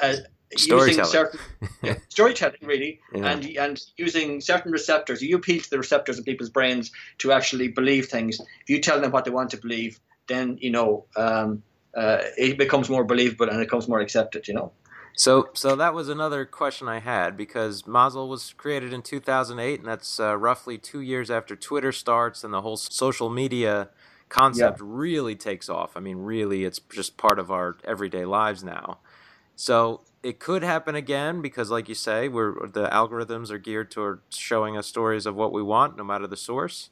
uh, 0.00 0.16
using 0.58 1.04
certain 1.04 1.38
yeah, 1.82 1.96
storytelling, 2.08 2.58
really, 2.62 3.00
yeah. 3.14 3.30
and 3.30 3.44
and 3.56 3.80
using 3.96 4.40
certain 4.40 4.72
receptors. 4.72 5.22
You 5.22 5.36
appeal 5.36 5.60
to 5.60 5.70
the 5.70 5.78
receptors 5.78 6.18
in 6.18 6.24
people's 6.24 6.50
brains 6.50 6.90
to 7.18 7.32
actually 7.32 7.68
believe 7.68 8.06
things. 8.06 8.40
If 8.40 8.68
you 8.68 8.80
tell 8.80 9.00
them 9.00 9.12
what 9.12 9.24
they 9.24 9.30
want 9.30 9.50
to 9.50 9.56
believe, 9.56 10.00
then 10.26 10.58
you 10.60 10.70
know 10.70 11.06
um, 11.16 11.62
uh, 11.96 12.18
it 12.36 12.58
becomes 12.58 12.88
more 12.88 13.04
believable 13.04 13.48
and 13.48 13.56
it 13.60 13.66
becomes 13.66 13.88
more 13.88 14.00
accepted. 14.00 14.48
You 14.48 14.54
know. 14.54 14.72
So, 15.14 15.50
so 15.52 15.76
that 15.76 15.94
was 15.94 16.08
another 16.08 16.44
question 16.44 16.88
I 16.88 17.00
had 17.00 17.36
because 17.36 17.82
Mozzle 17.82 18.28
was 18.28 18.54
created 18.56 18.92
in 18.92 19.02
2008, 19.02 19.80
and 19.80 19.88
that's 19.88 20.18
uh, 20.18 20.36
roughly 20.36 20.78
two 20.78 21.00
years 21.00 21.30
after 21.30 21.54
Twitter 21.54 21.92
starts 21.92 22.44
and 22.44 22.52
the 22.52 22.62
whole 22.62 22.76
social 22.76 23.28
media 23.28 23.90
concept 24.28 24.80
yeah. 24.80 24.86
really 24.88 25.36
takes 25.36 25.68
off. 25.68 25.96
I 25.96 26.00
mean, 26.00 26.18
really, 26.18 26.64
it's 26.64 26.80
just 26.90 27.16
part 27.18 27.38
of 27.38 27.50
our 27.50 27.76
everyday 27.84 28.24
lives 28.24 28.64
now. 28.64 28.98
So 29.54 30.00
it 30.22 30.38
could 30.38 30.62
happen 30.62 30.94
again 30.94 31.42
because, 31.42 31.70
like 31.70 31.88
you 31.88 31.94
say, 31.94 32.28
we're 32.28 32.66
the 32.66 32.88
algorithms 32.88 33.50
are 33.50 33.58
geared 33.58 33.90
toward 33.90 34.20
showing 34.30 34.76
us 34.76 34.86
stories 34.86 35.26
of 35.26 35.34
what 35.34 35.52
we 35.52 35.62
want, 35.62 35.96
no 35.96 36.04
matter 36.04 36.26
the 36.26 36.36
source. 36.36 36.90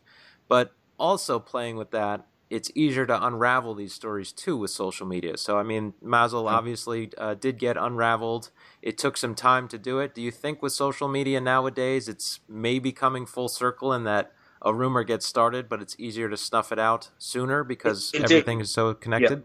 But 0.49 0.73
also 0.99 1.39
playing 1.39 1.77
with 1.77 1.91
that 1.93 2.27
it's 2.51 2.71
easier 2.75 3.07
to 3.07 3.27
unravel 3.27 3.75
these 3.75 3.95
stories 3.95 4.33
too 4.33 4.57
with 4.57 4.73
social 4.73 5.07
media. 5.07 5.37
So, 5.37 5.57
I 5.57 5.63
mean, 5.63 5.95
Mazel 6.03 6.49
obviously 6.49 7.11
uh, 7.17 7.35
did 7.35 7.59
get 7.59 7.77
unraveled. 7.77 8.51
It 8.83 8.99
took 8.99 9.17
some 9.17 9.37
time 9.37 9.69
to 9.69 9.79
do 9.79 10.01
it. 10.01 10.15
Do 10.15 10.21
you 10.21 10.33
think 10.33 10.61
with 10.61 10.73
social 10.73 11.07
media 11.07 11.41
nowadays 11.41 12.09
it's 12.09 12.41
maybe 12.49 12.91
coming 12.91 13.25
full 13.25 13.49
circle 13.49 13.93
in 13.93 14.03
that 14.05 14.33
a 14.63 14.75
rumor 14.75 15.05
gets 15.05 15.27
started, 15.27 15.69
but 15.69 15.81
it's 15.81 15.95
easier 15.99 16.29
to 16.29 16.37
snuff 16.37 16.73
it 16.73 16.79
out 16.79 17.11
sooner 17.19 17.63
because 17.63 18.11
it, 18.13 18.25
everything 18.25 18.61
is 18.61 18.71
so 18.71 18.95
connected? 18.95 19.39
Yeah. 19.39 19.45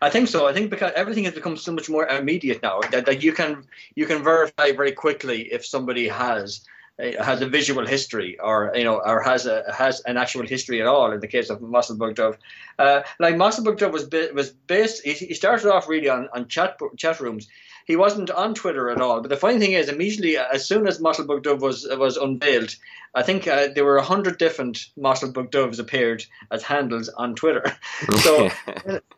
I 0.00 0.10
think 0.10 0.28
so. 0.28 0.48
I 0.48 0.52
think 0.52 0.70
because 0.70 0.92
everything 0.96 1.24
has 1.24 1.34
become 1.34 1.56
so 1.56 1.70
much 1.70 1.90
more 1.90 2.06
immediate 2.06 2.62
now 2.62 2.80
that, 2.90 3.04
that 3.06 3.22
you 3.22 3.32
can 3.32 3.64
you 3.94 4.06
can 4.06 4.24
verify 4.24 4.72
very 4.72 4.92
quickly 4.92 5.52
if 5.52 5.64
somebody 5.64 6.08
has 6.08 6.64
has 6.98 7.40
a 7.40 7.48
visual 7.48 7.86
history 7.86 8.38
or 8.38 8.72
you 8.74 8.84
know 8.84 9.00
or 9.04 9.20
has 9.22 9.46
a 9.46 9.64
has 9.72 10.00
an 10.02 10.16
actual 10.16 10.46
history 10.46 10.80
at 10.80 10.86
all 10.86 11.10
in 11.12 11.20
the 11.20 11.26
case 11.26 11.50
of 11.50 11.60
Masal 11.60 11.96
Bugduv. 11.96 12.36
Uh, 12.78 13.02
like 13.18 13.34
Masal 13.34 13.64
Bugduv 13.64 13.92
was 13.92 14.08
was 14.32 14.50
based 14.50 15.04
he 15.04 15.34
started 15.34 15.72
off 15.72 15.88
really 15.88 16.08
on, 16.08 16.28
on 16.32 16.46
chat 16.48 16.78
chat 16.96 17.20
rooms. 17.20 17.48
He 17.86 17.96
wasn't 17.96 18.30
on 18.30 18.54
Twitter 18.54 18.88
at 18.88 19.02
all. 19.02 19.20
But 19.20 19.28
the 19.28 19.36
funny 19.36 19.58
thing 19.58 19.72
is, 19.72 19.90
immediately 19.90 20.38
as 20.38 20.66
soon 20.66 20.86
as 20.86 21.00
Masal 21.00 21.26
Bugduv 21.26 21.60
was 21.60 21.86
was 21.90 22.16
unveiled, 22.16 22.74
I 23.14 23.22
think 23.22 23.48
uh, 23.48 23.68
there 23.74 23.84
were 23.84 23.98
a 23.98 24.02
hundred 24.02 24.38
different 24.38 24.86
Masal 24.96 25.32
Bugduvs 25.32 25.80
appeared 25.80 26.24
as 26.50 26.62
handles 26.62 27.08
on 27.08 27.34
Twitter. 27.34 27.76
so 28.22 28.50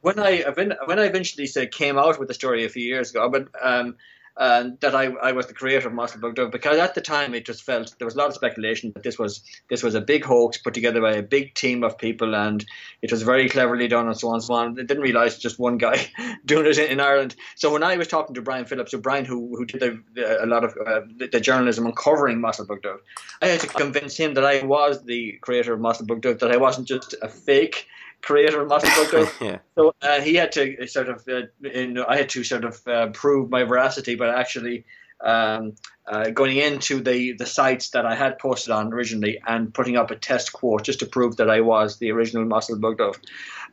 when 0.01 0.19
I 0.19 0.43
when 0.51 0.99
I 0.99 1.05
eventually 1.05 1.47
say 1.47 1.67
came 1.67 1.99
out 1.99 2.19
with 2.19 2.29
the 2.29 2.35
story 2.35 2.65
a 2.65 2.71
few 2.71 2.85
years 2.85 3.11
ago, 3.11 3.29
but 3.29 3.49
um, 3.62 3.97
and 4.38 4.79
that 4.81 4.94
I, 4.94 5.07
I 5.22 5.33
was 5.33 5.46
the 5.46 5.55
creator 5.55 5.88
of 5.88 5.94
Masal 5.94 6.20
Bugduv 6.20 6.51
because 6.51 6.79
at 6.79 6.94
the 6.94 7.01
time 7.01 7.35
it 7.35 7.46
just 7.46 7.62
felt 7.62 7.94
there 7.99 8.07
was 8.07 8.14
a 8.14 8.18
lot 8.18 8.29
of 8.29 8.35
speculation 8.35 8.92
that 8.92 9.03
this 9.03 9.18
was 9.18 9.42
this 9.70 9.83
was 9.83 9.94
a 9.94 10.01
big 10.01 10.25
hoax 10.25 10.59
put 10.59 10.75
together 10.75 11.01
by 11.01 11.12
a 11.12 11.22
big 11.22 11.55
team 11.55 11.83
of 11.83 11.96
people 11.96 12.35
and 12.35 12.64
it 13.01 13.11
was 13.11 13.22
very 13.22 13.49
cleverly 13.49 13.88
done 13.88 14.07
and 14.07 14.16
so 14.16 14.29
on 14.29 14.35
and 14.35 14.42
so 14.42 14.55
on. 14.55 14.75
They 14.75 14.83
didn't 14.83 15.03
realise 15.03 15.38
just 15.38 15.59
one 15.59 15.79
guy 15.79 16.11
doing 16.44 16.66
it 16.66 16.77
in, 16.77 16.90
in, 16.92 17.01
Ireland. 17.01 17.35
So 17.55 17.72
when 17.72 17.83
I 17.83 17.96
was 17.96 18.09
talking 18.09 18.35
to 18.35 18.42
Brian 18.42 18.66
Phillips, 18.66 18.90
so 18.90 18.99
Brian 18.99 19.25
who 19.25 19.57
who 19.57 19.64
did 19.64 19.81
the, 19.81 20.03
the, 20.14 20.44
a 20.44 20.46
lot 20.46 20.64
of 20.64 20.77
uh, 20.87 21.01
the, 21.16 21.29
the, 21.29 21.40
journalism 21.40 21.87
uncovering 21.87 22.38
Masal 22.38 22.66
Bugduv, 22.66 22.99
I 23.40 23.46
had 23.46 23.61
to 23.61 23.68
convince 23.68 24.16
him 24.16 24.35
that 24.35 24.44
I 24.44 24.64
was 24.64 25.03
the 25.05 25.38
creator 25.40 25.72
of 25.72 25.81
Masal 25.81 26.07
Bugduv, 26.07 26.40
that 26.40 26.51
I 26.51 26.59
wasn't 26.59 26.88
just 26.88 27.14
a 27.22 27.29
fake 27.29 27.87
creator 28.22 28.62
of 28.62 28.68
Muscle 28.68 29.29
yeah. 29.40 29.59
So 29.74 29.94
uh, 30.02 30.20
he 30.20 30.35
had 30.35 30.52
to 30.52 30.87
sort 30.87 31.09
of, 31.09 31.26
uh, 31.29 31.42
in, 31.68 31.98
I 31.98 32.16
had 32.16 32.29
to 32.31 32.44
sort 32.44 32.64
of 32.64 32.87
uh, 32.87 33.09
prove 33.09 33.50
my 33.50 33.64
veracity, 33.64 34.14
but 34.14 34.31
actually 34.31 34.85
um, 35.24 35.74
uh, 36.07 36.31
going 36.31 36.57
into 36.57 37.00
the, 37.00 37.33
the 37.33 37.46
sites 37.46 37.90
that 37.90 38.07
I 38.07 38.14
had 38.14 38.38
posted 38.38 38.72
on 38.72 38.92
originally 38.92 39.40
and 39.46 39.72
putting 39.72 39.96
up 39.96 40.11
a 40.11 40.16
test 40.16 40.52
quote 40.52 40.85
just 40.85 41.00
to 41.00 41.07
prove 41.07 41.37
that 41.37 41.50
I 41.50 41.61
was 41.61 41.98
the 41.98 42.12
original 42.12 42.44
Masal 42.44 42.81
Bugduv. 42.81 43.16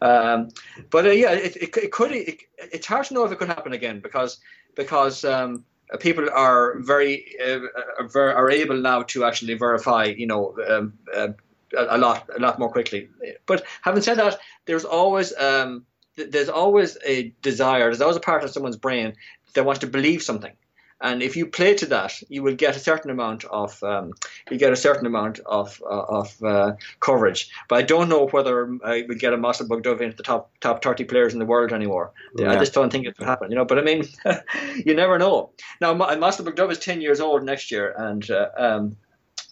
Um, 0.01 0.49
but 0.89 1.05
uh, 1.05 1.11
yeah, 1.11 1.31
it, 1.31 1.55
it, 1.57 1.77
it 1.77 1.91
could. 1.91 2.11
It, 2.11 2.41
it's 2.57 2.87
hard 2.87 3.05
to 3.07 3.13
know 3.13 3.23
if 3.25 3.31
it 3.31 3.39
could 3.39 3.47
happen 3.47 3.73
again 3.73 3.99
because 3.99 4.39
because 4.75 5.23
um, 5.23 5.63
people 5.99 6.27
are 6.33 6.79
very 6.79 7.25
uh, 7.43 7.59
are 8.15 8.51
able 8.51 8.77
now 8.77 9.03
to 9.03 9.25
actually 9.25 9.53
verify, 9.53 10.05
you 10.05 10.27
know, 10.27 10.55
um, 10.67 10.93
uh, 11.13 11.29
a, 11.77 11.97
lot 11.97 12.29
a 12.35 12.39
lot 12.39 12.59
more 12.59 12.69
quickly. 12.69 13.09
But 13.45 13.63
having 13.81 14.01
said 14.01 14.17
that, 14.17 14.39
there's 14.65 14.85
always 14.85 15.35
um, 15.37 15.85
there's 16.15 16.49
always 16.49 16.97
a 17.05 17.33
desire. 17.41 17.85
There's 17.85 18.01
always 18.01 18.17
a 18.17 18.21
part 18.21 18.43
of 18.43 18.51
someone's 18.51 18.77
brain 18.77 19.13
that 19.53 19.65
wants 19.65 19.79
to 19.79 19.87
believe 19.87 20.21
something. 20.23 20.53
And 21.03 21.21
if 21.21 21.35
you 21.35 21.45
play 21.45 21.73
to 21.75 21.85
that, 21.87 22.13
you 22.29 22.43
will 22.43 22.55
get 22.55 22.77
a 22.77 22.79
certain 22.79 23.11
amount 23.11 23.43
of 23.43 23.83
um, 23.83 24.13
you 24.49 24.57
get 24.57 24.71
a 24.71 24.77
certain 24.77 25.05
amount 25.05 25.39
of 25.45 25.83
uh, 25.85 26.05
of 26.07 26.41
uh, 26.41 26.71
coverage. 27.01 27.49
But 27.67 27.79
I 27.79 27.81
don't 27.81 28.07
know 28.07 28.27
whether 28.27 28.69
I 28.85 29.03
would 29.09 29.19
get 29.19 29.33
a 29.33 29.37
Masal 29.37 29.67
Bugduv 29.67 29.99
into 29.99 30.15
the 30.15 30.23
top 30.23 30.51
top 30.61 30.81
thirty 30.81 31.03
players 31.03 31.33
in 31.33 31.39
the 31.39 31.45
world 31.45 31.73
anymore. 31.73 32.13
Yeah. 32.37 32.51
I 32.51 32.55
just 32.57 32.73
don't 32.73 32.89
think 32.89 33.05
it 33.05 33.19
would 33.19 33.27
happen, 33.27 33.51
you 33.51 33.57
know. 33.57 33.65
But 33.65 33.79
I 33.79 33.81
mean, 33.81 34.05
you 34.85 34.95
never 34.95 35.19
know. 35.19 35.51
Now, 35.81 35.93
Masal 35.93 36.45
Bugduv 36.45 36.71
is 36.71 36.79
ten 36.79 37.01
years 37.01 37.19
old 37.19 37.43
next 37.43 37.69
year, 37.69 37.93
and 37.97 38.31
uh, 38.31 38.47
um, 38.55 38.95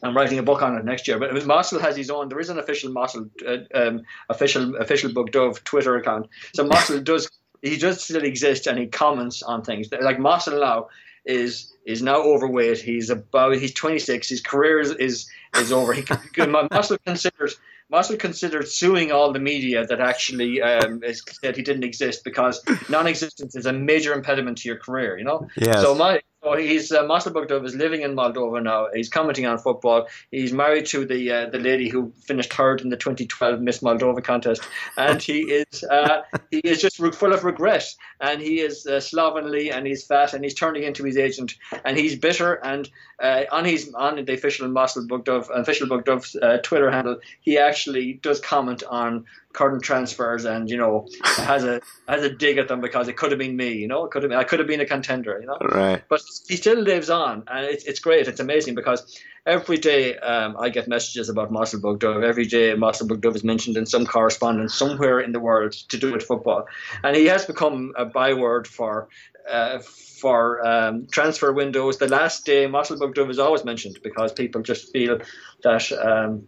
I'm 0.04 0.16
writing 0.16 0.40
a 0.40 0.44
book 0.44 0.62
on 0.62 0.76
it 0.78 0.86
next 0.86 1.08
year. 1.08 1.20
But 1.20 1.34
Mossel 1.46 1.80
has 1.80 1.96
his 1.96 2.10
own. 2.10 2.30
There 2.30 2.40
is 2.40 2.50
an 2.50 2.60
official 2.60 2.92
Mossel, 2.92 3.30
uh, 3.48 3.58
um, 3.74 4.02
official 4.30 4.76
official 4.78 5.14
book 5.14 5.32
Dove 5.32 5.64
Twitter 5.64 5.96
account. 5.96 6.30
So 6.54 6.64
Mossel 6.64 7.00
does 7.04 7.30
he 7.62 7.78
does 7.78 8.04
still 8.04 8.24
exist 8.24 8.68
and 8.68 8.80
he 8.80 8.88
comments 8.88 9.44
on 9.44 9.64
things. 9.64 9.90
Like 9.92 10.20
Mossel 10.20 10.60
now 10.60 10.88
is 11.26 11.72
is 11.86 12.02
now 12.02 12.22
overweight. 12.22 12.80
He's 12.80 13.10
about 13.10 13.56
he's 13.56 13.74
26. 13.74 14.30
His 14.30 14.42
career 14.42 14.80
is 14.80 14.92
is, 14.92 15.30
is 15.56 15.72
over. 15.72 15.94
He 15.94 16.04
Mossel 16.38 16.98
considers 17.06 17.58
Mossel 17.92 18.18
considered 18.18 18.68
suing 18.68 19.12
all 19.12 19.34
the 19.34 19.40
media 19.40 19.86
that 19.86 20.00
actually 20.00 20.62
um, 20.62 21.04
said 21.44 21.56
he 21.56 21.62
didn't 21.62 21.84
exist 21.84 22.24
because 22.24 22.64
non-existence 22.90 23.56
is 23.56 23.66
a 23.66 23.74
major 23.74 24.14
impediment 24.14 24.60
to 24.60 24.70
your 24.70 24.78
career. 24.78 25.18
You 25.18 25.26
know. 25.26 25.48
Yes. 25.58 25.82
So 25.82 25.94
my 25.94 26.22
So 26.44 26.56
he's 26.58 26.92
uh, 26.92 27.04
Masal 27.04 27.34
Bugduv 27.34 27.66
is 27.66 27.76
living 27.76 28.02
in 28.02 28.16
Moldova 28.16 28.64
now. 28.64 28.88
He's 28.92 29.10
commenting 29.10 29.46
on 29.46 29.60
football. 29.60 30.08
He's 30.32 30.52
married 30.52 30.88
to 30.88 31.06
the 31.06 31.32
uh, 31.32 31.50
the 31.52 31.60
lady 31.60 31.88
who 31.88 32.12
finished 32.24 32.52
third 32.52 32.82
in 32.82 32.90
the 32.90 32.98
2012 32.98 33.62
Miss 33.62 33.80
Moldova 33.80 34.24
contest, 34.24 34.64
and 34.98 35.22
he 35.22 35.42
is 35.42 35.84
uh, 35.84 36.24
he 36.52 36.58
is 36.58 36.82
just 36.82 36.98
full 36.98 37.34
of 37.34 37.44
regret. 37.44 37.86
And 38.20 38.42
he 38.42 38.60
is 38.60 38.88
uh, 38.88 39.00
slovenly 39.00 39.72
and 39.72 39.86
he's 39.86 40.04
fat 40.04 40.34
and 40.34 40.44
he's 40.44 40.56
turning 40.56 40.84
into 40.84 41.04
his 41.04 41.16
agent 41.16 41.56
and 41.86 41.96
he's 41.96 42.16
bitter. 42.16 42.54
And 42.54 42.90
uh, 43.22 43.44
on 43.52 43.66
his 43.66 43.94
on 43.94 44.24
the 44.26 44.34
official 44.34 44.68
Masal 44.68 45.08
Bugduv 45.08 45.48
official 45.54 45.88
Bugduv's 45.88 46.36
uh, 46.36 46.58
Twitter 46.64 46.90
handle, 46.90 47.20
he 47.42 47.60
actually 47.60 48.14
does 48.14 48.40
comment 48.40 48.82
on 48.90 49.26
current 49.54 49.84
transfers 49.84 50.46
and 50.46 50.70
you 50.70 50.78
know 50.78 51.08
has 51.38 51.64
a 51.64 51.82
has 52.08 52.24
a 52.24 52.30
dig 52.30 52.58
at 52.58 52.68
them 52.68 52.82
because 52.82 53.08
it 53.08 53.18
could 53.18 53.32
have 53.32 53.40
been 53.40 53.56
me 53.56 53.74
you 53.74 53.88
know? 53.88 54.06
It 54.06 54.12
could 54.12 54.24
have 54.24 54.30
been, 54.30 54.40
I 54.40 54.44
could 54.44 54.60
have 54.60 54.68
been 54.68 54.82
a 54.82 54.86
contender 54.86 55.40
you 55.40 55.48
know? 55.48 55.58
Right. 55.62 56.04
But 56.10 56.22
he 56.48 56.56
still 56.56 56.80
lives 56.80 57.10
on 57.10 57.44
and 57.48 57.66
it's, 57.66 57.86
it's 57.86 58.00
great 58.00 58.28
it's 58.28 58.40
amazing 58.40 58.76
because 58.76 59.20
every 59.46 59.78
day 59.78 60.18
um, 60.18 60.56
I 60.58 60.70
get 60.70 60.88
messages 60.88 61.30
about 61.30 61.52
Masal 61.52 61.82
Bugduv 61.82 62.24
every 62.24 62.46
day 62.46 62.74
Masal 62.76 63.08
Bugduv 63.08 63.36
is 63.36 63.44
mentioned 63.44 63.78
in 63.78 63.86
some 63.86 64.06
correspondence 64.06 64.74
somewhere 64.74 65.20
in 65.20 65.32
the 65.32 65.40
world 65.40 65.74
to 65.90 65.98
do 65.98 66.12
with 66.12 66.24
football. 66.24 66.68
And 67.04 67.16
he 67.16 67.26
has 67.26 67.46
become 67.46 67.94
a 67.98 68.06
byword 68.06 68.68
for 68.68 69.10
uh, 69.50 69.80
for 69.80 70.66
um, 70.66 71.08
transfer 71.12 71.52
windows. 71.52 71.98
The 71.98 72.08
last 72.08 72.46
day 72.46 72.68
Masal 72.68 73.00
Bugduv 73.00 73.30
is 73.30 73.40
always 73.40 73.64
mentioned 73.64 74.00
because 74.04 74.32
people 74.32 74.62
just 74.62 74.92
feel 74.92 75.20
that 75.64 75.92
um, 75.94 76.48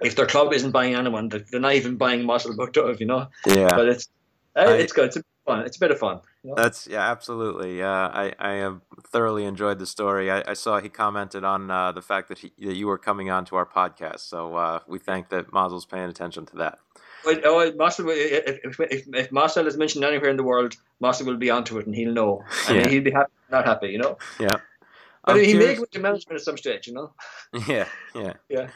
if 0.00 0.16
their 0.16 0.26
club 0.26 0.52
isn't 0.52 0.70
buying 0.70 0.94
anyone, 0.94 1.28
they're 1.28 1.60
not 1.60 1.74
even 1.74 1.96
buying 1.96 2.22
Masal 2.22 2.56
Bugduv, 2.56 3.00
you 3.00 3.06
know. 3.06 3.28
Yeah. 3.46 3.68
But 3.70 3.88
it's 3.88 4.08
uh, 4.56 4.70
it's 4.70 4.92
good. 4.92 5.06
It's 5.06 5.16
a 5.16 5.24
fun. 5.46 5.64
It's 5.64 5.76
a 5.76 5.80
bit 5.80 5.90
of 5.90 5.98
fun. 5.98 6.20
You 6.42 6.50
know? 6.50 6.56
That's 6.56 6.86
yeah, 6.86 7.10
absolutely. 7.10 7.82
Uh, 7.82 7.88
I 7.88 8.32
I 8.38 8.52
have 8.54 8.80
thoroughly 9.06 9.44
enjoyed 9.44 9.78
the 9.78 9.86
story. 9.86 10.30
I, 10.30 10.42
I 10.46 10.54
saw 10.54 10.80
he 10.80 10.88
commented 10.88 11.44
on 11.44 11.70
uh, 11.70 11.92
the 11.92 12.02
fact 12.02 12.28
that 12.28 12.38
he, 12.38 12.52
that 12.58 12.74
you 12.74 12.86
were 12.86 12.98
coming 12.98 13.30
on 13.30 13.44
to 13.46 13.56
our 13.56 13.66
podcast. 13.66 14.20
So 14.20 14.56
uh, 14.56 14.80
we 14.86 14.98
thank 14.98 15.28
that 15.28 15.52
Marcel's 15.52 15.86
paying 15.86 16.08
attention 16.08 16.46
to 16.46 16.56
that. 16.56 16.78
Well, 17.24 17.36
oh, 17.44 17.72
Marcel, 17.76 18.06
if, 18.08 18.80
if, 18.80 19.06
if 19.12 19.32
Marcel 19.32 19.66
is 19.66 19.76
mentioned 19.76 20.04
anywhere 20.04 20.30
in 20.30 20.36
the 20.36 20.42
world, 20.42 20.76
Marcel 21.00 21.26
will 21.26 21.36
be 21.36 21.50
onto 21.50 21.78
it 21.78 21.86
and 21.86 21.94
he'll 21.94 22.12
know. 22.12 22.44
And 22.68 22.78
yeah. 22.78 22.88
he'll 22.88 23.02
be 23.02 23.10
happy, 23.10 23.32
not 23.50 23.66
happy, 23.66 23.88
you 23.88 23.98
know? 23.98 24.16
Yeah. 24.38 24.56
But 25.24 25.36
I'm 25.36 25.40
he 25.40 25.52
curious. 25.52 25.68
may 25.68 25.76
go 25.76 25.84
to 25.84 25.98
management 25.98 26.40
at 26.40 26.44
some 26.44 26.56
stage, 26.56 26.86
you 26.86 26.94
know? 26.94 27.12
Yeah, 27.68 27.86
yeah. 28.14 28.32
Yeah. 28.48 28.68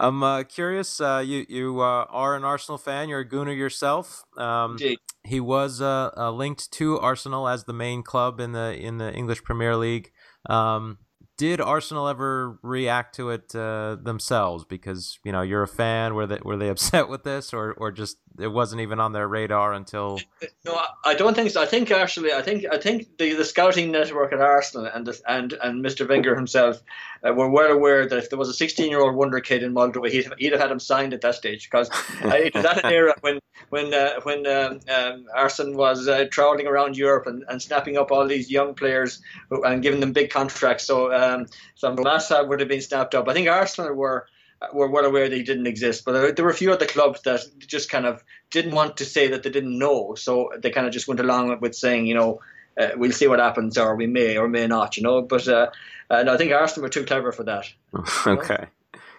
I'm 0.00 0.22
uh, 0.22 0.42
curious. 0.44 0.98
Uh, 0.98 1.22
you 1.24 1.44
you 1.48 1.80
uh, 1.80 2.06
are 2.08 2.34
an 2.34 2.42
Arsenal 2.42 2.78
fan. 2.78 3.10
You're 3.10 3.20
a 3.20 3.28
Gooner 3.28 3.56
yourself. 3.56 4.24
Um, 4.36 4.78
he 5.24 5.40
was 5.40 5.82
uh, 5.82 6.10
uh, 6.16 6.30
linked 6.30 6.72
to 6.72 6.98
Arsenal 6.98 7.46
as 7.46 7.64
the 7.64 7.74
main 7.74 8.02
club 8.02 8.40
in 8.40 8.52
the 8.52 8.74
in 8.74 8.96
the 8.96 9.12
English 9.12 9.44
Premier 9.44 9.76
League. 9.76 10.10
Um, 10.48 10.98
did 11.40 11.58
Arsenal 11.58 12.06
ever 12.06 12.58
react 12.60 13.14
to 13.14 13.30
it 13.30 13.54
uh, 13.54 13.96
themselves? 13.98 14.66
Because 14.66 15.18
you 15.24 15.32
know 15.32 15.40
you're 15.40 15.62
a 15.62 15.68
fan. 15.68 16.14
Were 16.14 16.26
they 16.26 16.38
were 16.44 16.58
they 16.58 16.68
upset 16.76 17.08
with 17.08 17.24
this, 17.24 17.54
or 17.54 17.72
or 17.72 17.90
just 17.90 18.18
it 18.38 18.48
wasn't 18.48 18.82
even 18.82 19.00
on 19.00 19.12
their 19.12 19.26
radar 19.26 19.72
until? 19.72 20.20
No, 20.62 20.78
I 21.04 21.14
don't 21.14 21.34
think 21.34 21.50
so. 21.50 21.62
I 21.62 21.66
think 21.66 21.90
actually, 21.90 22.34
I 22.34 22.42
think 22.42 22.66
I 22.70 22.76
think 22.76 23.16
the, 23.16 23.32
the 23.32 23.46
scouting 23.46 23.90
network 23.90 24.32
at 24.34 24.40
Arsenal 24.40 24.90
and 24.92 25.06
the, 25.06 25.18
and 25.26 25.54
and 25.54 25.82
Mr. 25.82 26.06
Wenger 26.06 26.34
himself 26.34 26.82
uh, 27.26 27.32
were 27.32 27.48
well 27.48 27.70
aware 27.70 28.06
that 28.06 28.18
if 28.18 28.28
there 28.28 28.38
was 28.38 28.48
a 28.48 28.54
16 28.54 28.90
year 28.90 29.00
old 29.00 29.14
wonder 29.14 29.40
kid 29.40 29.62
in 29.62 29.72
Moldova, 29.72 30.10
he'd, 30.10 30.30
he'd 30.38 30.52
have 30.52 30.60
had 30.60 30.70
him 30.70 30.78
signed 30.78 31.14
at 31.14 31.22
that 31.22 31.34
stage 31.34 31.68
because 31.70 31.90
uh, 32.24 32.28
it 32.28 32.54
was 32.54 32.64
at 32.64 32.84
an 32.84 32.92
era 32.92 33.14
when 33.22 33.38
when 33.70 33.94
uh, 33.94 34.20
when 34.22 34.46
um, 34.46 34.80
um, 34.94 35.26
Arsene 35.34 35.76
was 35.76 36.08
uh, 36.08 36.26
traveling 36.30 36.66
around 36.66 36.96
Europe 36.96 37.26
and, 37.26 37.44
and 37.48 37.60
snapping 37.60 37.96
up 37.96 38.10
all 38.10 38.26
these 38.26 38.50
young 38.50 38.74
players 38.74 39.22
and 39.50 39.82
giving 39.82 40.00
them 40.00 40.12
big 40.12 40.30
contracts. 40.30 40.84
So 40.84 41.10
um, 41.30 41.46
so 41.74 41.94
Massa 41.94 42.44
would 42.44 42.60
have 42.60 42.68
been 42.68 42.80
snapped 42.80 43.14
up. 43.14 43.28
I 43.28 43.32
think 43.32 43.48
Arsenal 43.48 43.94
were 43.94 44.26
were 44.74 44.88
well 44.88 45.06
aware 45.06 45.30
he 45.30 45.42
didn't 45.42 45.66
exist, 45.66 46.04
but 46.04 46.36
there 46.36 46.44
were 46.44 46.50
a 46.50 46.54
few 46.54 46.72
other 46.72 46.86
clubs 46.86 47.22
that 47.22 47.40
just 47.58 47.90
kind 47.90 48.04
of 48.04 48.22
didn't 48.50 48.74
want 48.74 48.98
to 48.98 49.04
say 49.04 49.28
that 49.28 49.42
they 49.42 49.50
didn't 49.50 49.78
know, 49.78 50.14
so 50.14 50.50
they 50.58 50.70
kind 50.70 50.86
of 50.86 50.92
just 50.92 51.08
went 51.08 51.20
along 51.20 51.58
with 51.60 51.74
saying, 51.74 52.06
you 52.06 52.14
know, 52.14 52.40
uh, 52.78 52.90
we'll 52.96 53.12
see 53.12 53.26
what 53.26 53.38
happens, 53.38 53.78
or 53.78 53.96
we 53.96 54.06
may 54.06 54.36
or 54.36 54.48
may 54.48 54.66
not, 54.66 54.96
you 54.96 55.02
know. 55.02 55.22
But 55.22 55.48
uh, 55.48 55.68
and 56.10 56.28
I 56.28 56.36
think 56.36 56.52
Arsenal 56.52 56.82
were 56.82 56.90
too 56.90 57.04
clever 57.04 57.32
for 57.32 57.44
that. 57.44 57.72
okay, 58.26 58.66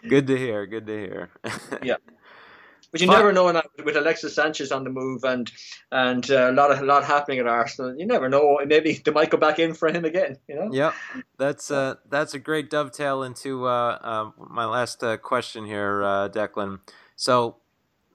good 0.08 0.28
to 0.28 0.38
hear. 0.38 0.66
Good 0.68 0.86
to 0.88 0.98
hear. 0.98 1.30
yeah. 1.84 1.96
But 2.92 3.00
you 3.00 3.08
never 3.08 3.32
know 3.32 3.62
with 3.86 3.96
Alexis 3.96 4.36
Sanchez 4.36 4.72
on 4.72 4.84
the 4.84 4.90
move 4.90 5.24
and 5.24 5.50
and 5.92 6.30
uh, 6.30 6.52
a 6.52 6.52
lot 6.52 6.72
of 6.72 6.80
a 6.80 6.86
lot 6.86 7.06
happening 7.06 7.40
at 7.40 7.48
Arsenal. 7.48 7.96
You 7.98 8.06
never 8.06 8.28
know. 8.28 8.60
Maybe 8.66 9.02
they 9.04 9.12
might 9.12 9.30
go 9.30 9.38
back 9.38 9.60
in 9.60 9.74
for 9.74 9.88
him 9.88 10.04
again. 10.04 10.38
You 10.48 10.56
know. 10.56 10.70
Yeah, 10.72 10.92
that's 11.38 11.72
uh, 11.72 11.96
that's 12.10 12.34
a 12.34 12.40
great 12.40 12.70
dovetail 12.70 13.24
into 13.24 13.66
uh, 13.66 13.98
uh 14.02 14.32
my 14.50 14.66
last 14.66 15.04
uh, 15.04 15.18
question 15.18 15.66
here, 15.66 16.04
uh, 16.04 16.30
Declan. 16.30 16.80
So. 17.16 17.58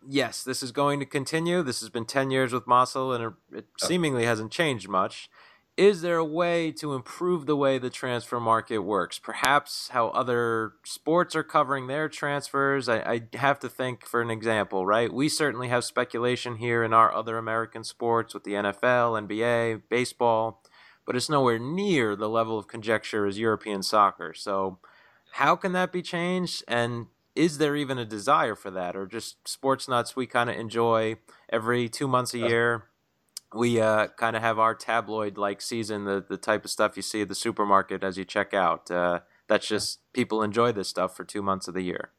Yes, 0.08 0.44
this 0.44 0.62
is 0.62 0.70
going 0.70 1.00
to 1.00 1.04
continue. 1.04 1.64
This 1.64 1.80
has 1.80 1.88
been 1.88 2.04
10 2.04 2.30
years 2.30 2.52
with 2.52 2.64
Marcel, 2.64 3.12
and 3.12 3.34
it 3.52 3.66
seemingly 3.76 4.24
hasn't 4.24 4.52
changed 4.52 4.88
much 4.88 5.28
is 5.76 6.00
there 6.00 6.16
a 6.16 6.24
way 6.24 6.72
to 6.72 6.94
improve 6.94 7.44
the 7.44 7.56
way 7.56 7.78
the 7.78 7.90
transfer 7.90 8.40
market 8.40 8.78
works? 8.78 9.18
Perhaps 9.18 9.88
how 9.88 10.08
other 10.08 10.72
sports 10.84 11.36
are 11.36 11.42
covering 11.42 11.86
their 11.86 12.08
transfers. 12.08 12.88
I, 12.88 12.98
I, 13.00 13.36
have 13.36 13.58
to 13.60 13.68
think 13.68 14.06
for 14.06 14.22
an 14.22 14.30
example, 14.30 14.86
right? 14.86 15.12
We 15.12 15.28
certainly 15.28 15.68
have 15.68 15.84
speculation 15.84 16.56
here 16.56 16.82
in 16.82 16.94
our 16.94 17.12
other 17.14 17.36
American 17.36 17.84
sports 17.84 18.32
with 18.32 18.44
the 18.44 18.52
NFL, 18.52 19.28
NBA, 19.28 19.82
baseball, 19.90 20.62
but 21.04 21.14
it's 21.14 21.28
nowhere 21.28 21.58
near 21.58 22.16
the 22.16 22.28
level 22.28 22.58
of 22.58 22.68
conjecture 22.68 23.26
as 23.26 23.38
European 23.38 23.82
soccer. 23.82 24.32
So, 24.32 24.78
how 25.32 25.56
can 25.56 25.72
that 25.72 25.92
be 25.92 26.00
changed? 26.00 26.64
And 26.66 27.08
is 27.34 27.58
there 27.58 27.76
even 27.76 27.98
a 27.98 28.06
desire 28.06 28.54
for 28.54 28.70
that, 28.70 28.96
or 28.96 29.06
just 29.06 29.46
sports 29.46 29.86
nuts 29.86 30.16
we 30.16 30.26
kind 30.26 30.48
of 30.48 30.56
enjoy 30.56 31.16
every 31.50 31.90
two 31.90 32.08
months 32.08 32.32
a 32.32 32.38
year? 32.38 32.84
We 33.54 33.80
uh, 33.80 34.08
kind 34.16 34.36
of 34.36 34.42
have 34.42 34.58
our 34.58 34.74
tabloid 34.74 35.38
like 35.38 35.60
season, 35.60 36.04
the, 36.04 36.24
the 36.26 36.36
type 36.36 36.64
of 36.64 36.70
stuff 36.70 36.96
you 36.96 37.02
see 37.02 37.22
at 37.22 37.28
the 37.28 37.34
supermarket 37.34 38.02
as 38.02 38.16
you 38.18 38.24
check 38.24 38.54
out. 38.54 38.90
Uh, 38.90 39.20
that's 39.48 39.66
just 39.66 40.00
people 40.12 40.42
enjoy 40.42 40.72
this 40.72 40.88
stuff 40.88 41.16
for 41.16 41.24
two 41.24 41.42
months 41.42 41.68
of 41.68 41.74
the 41.74 41.82
year. 41.82 42.10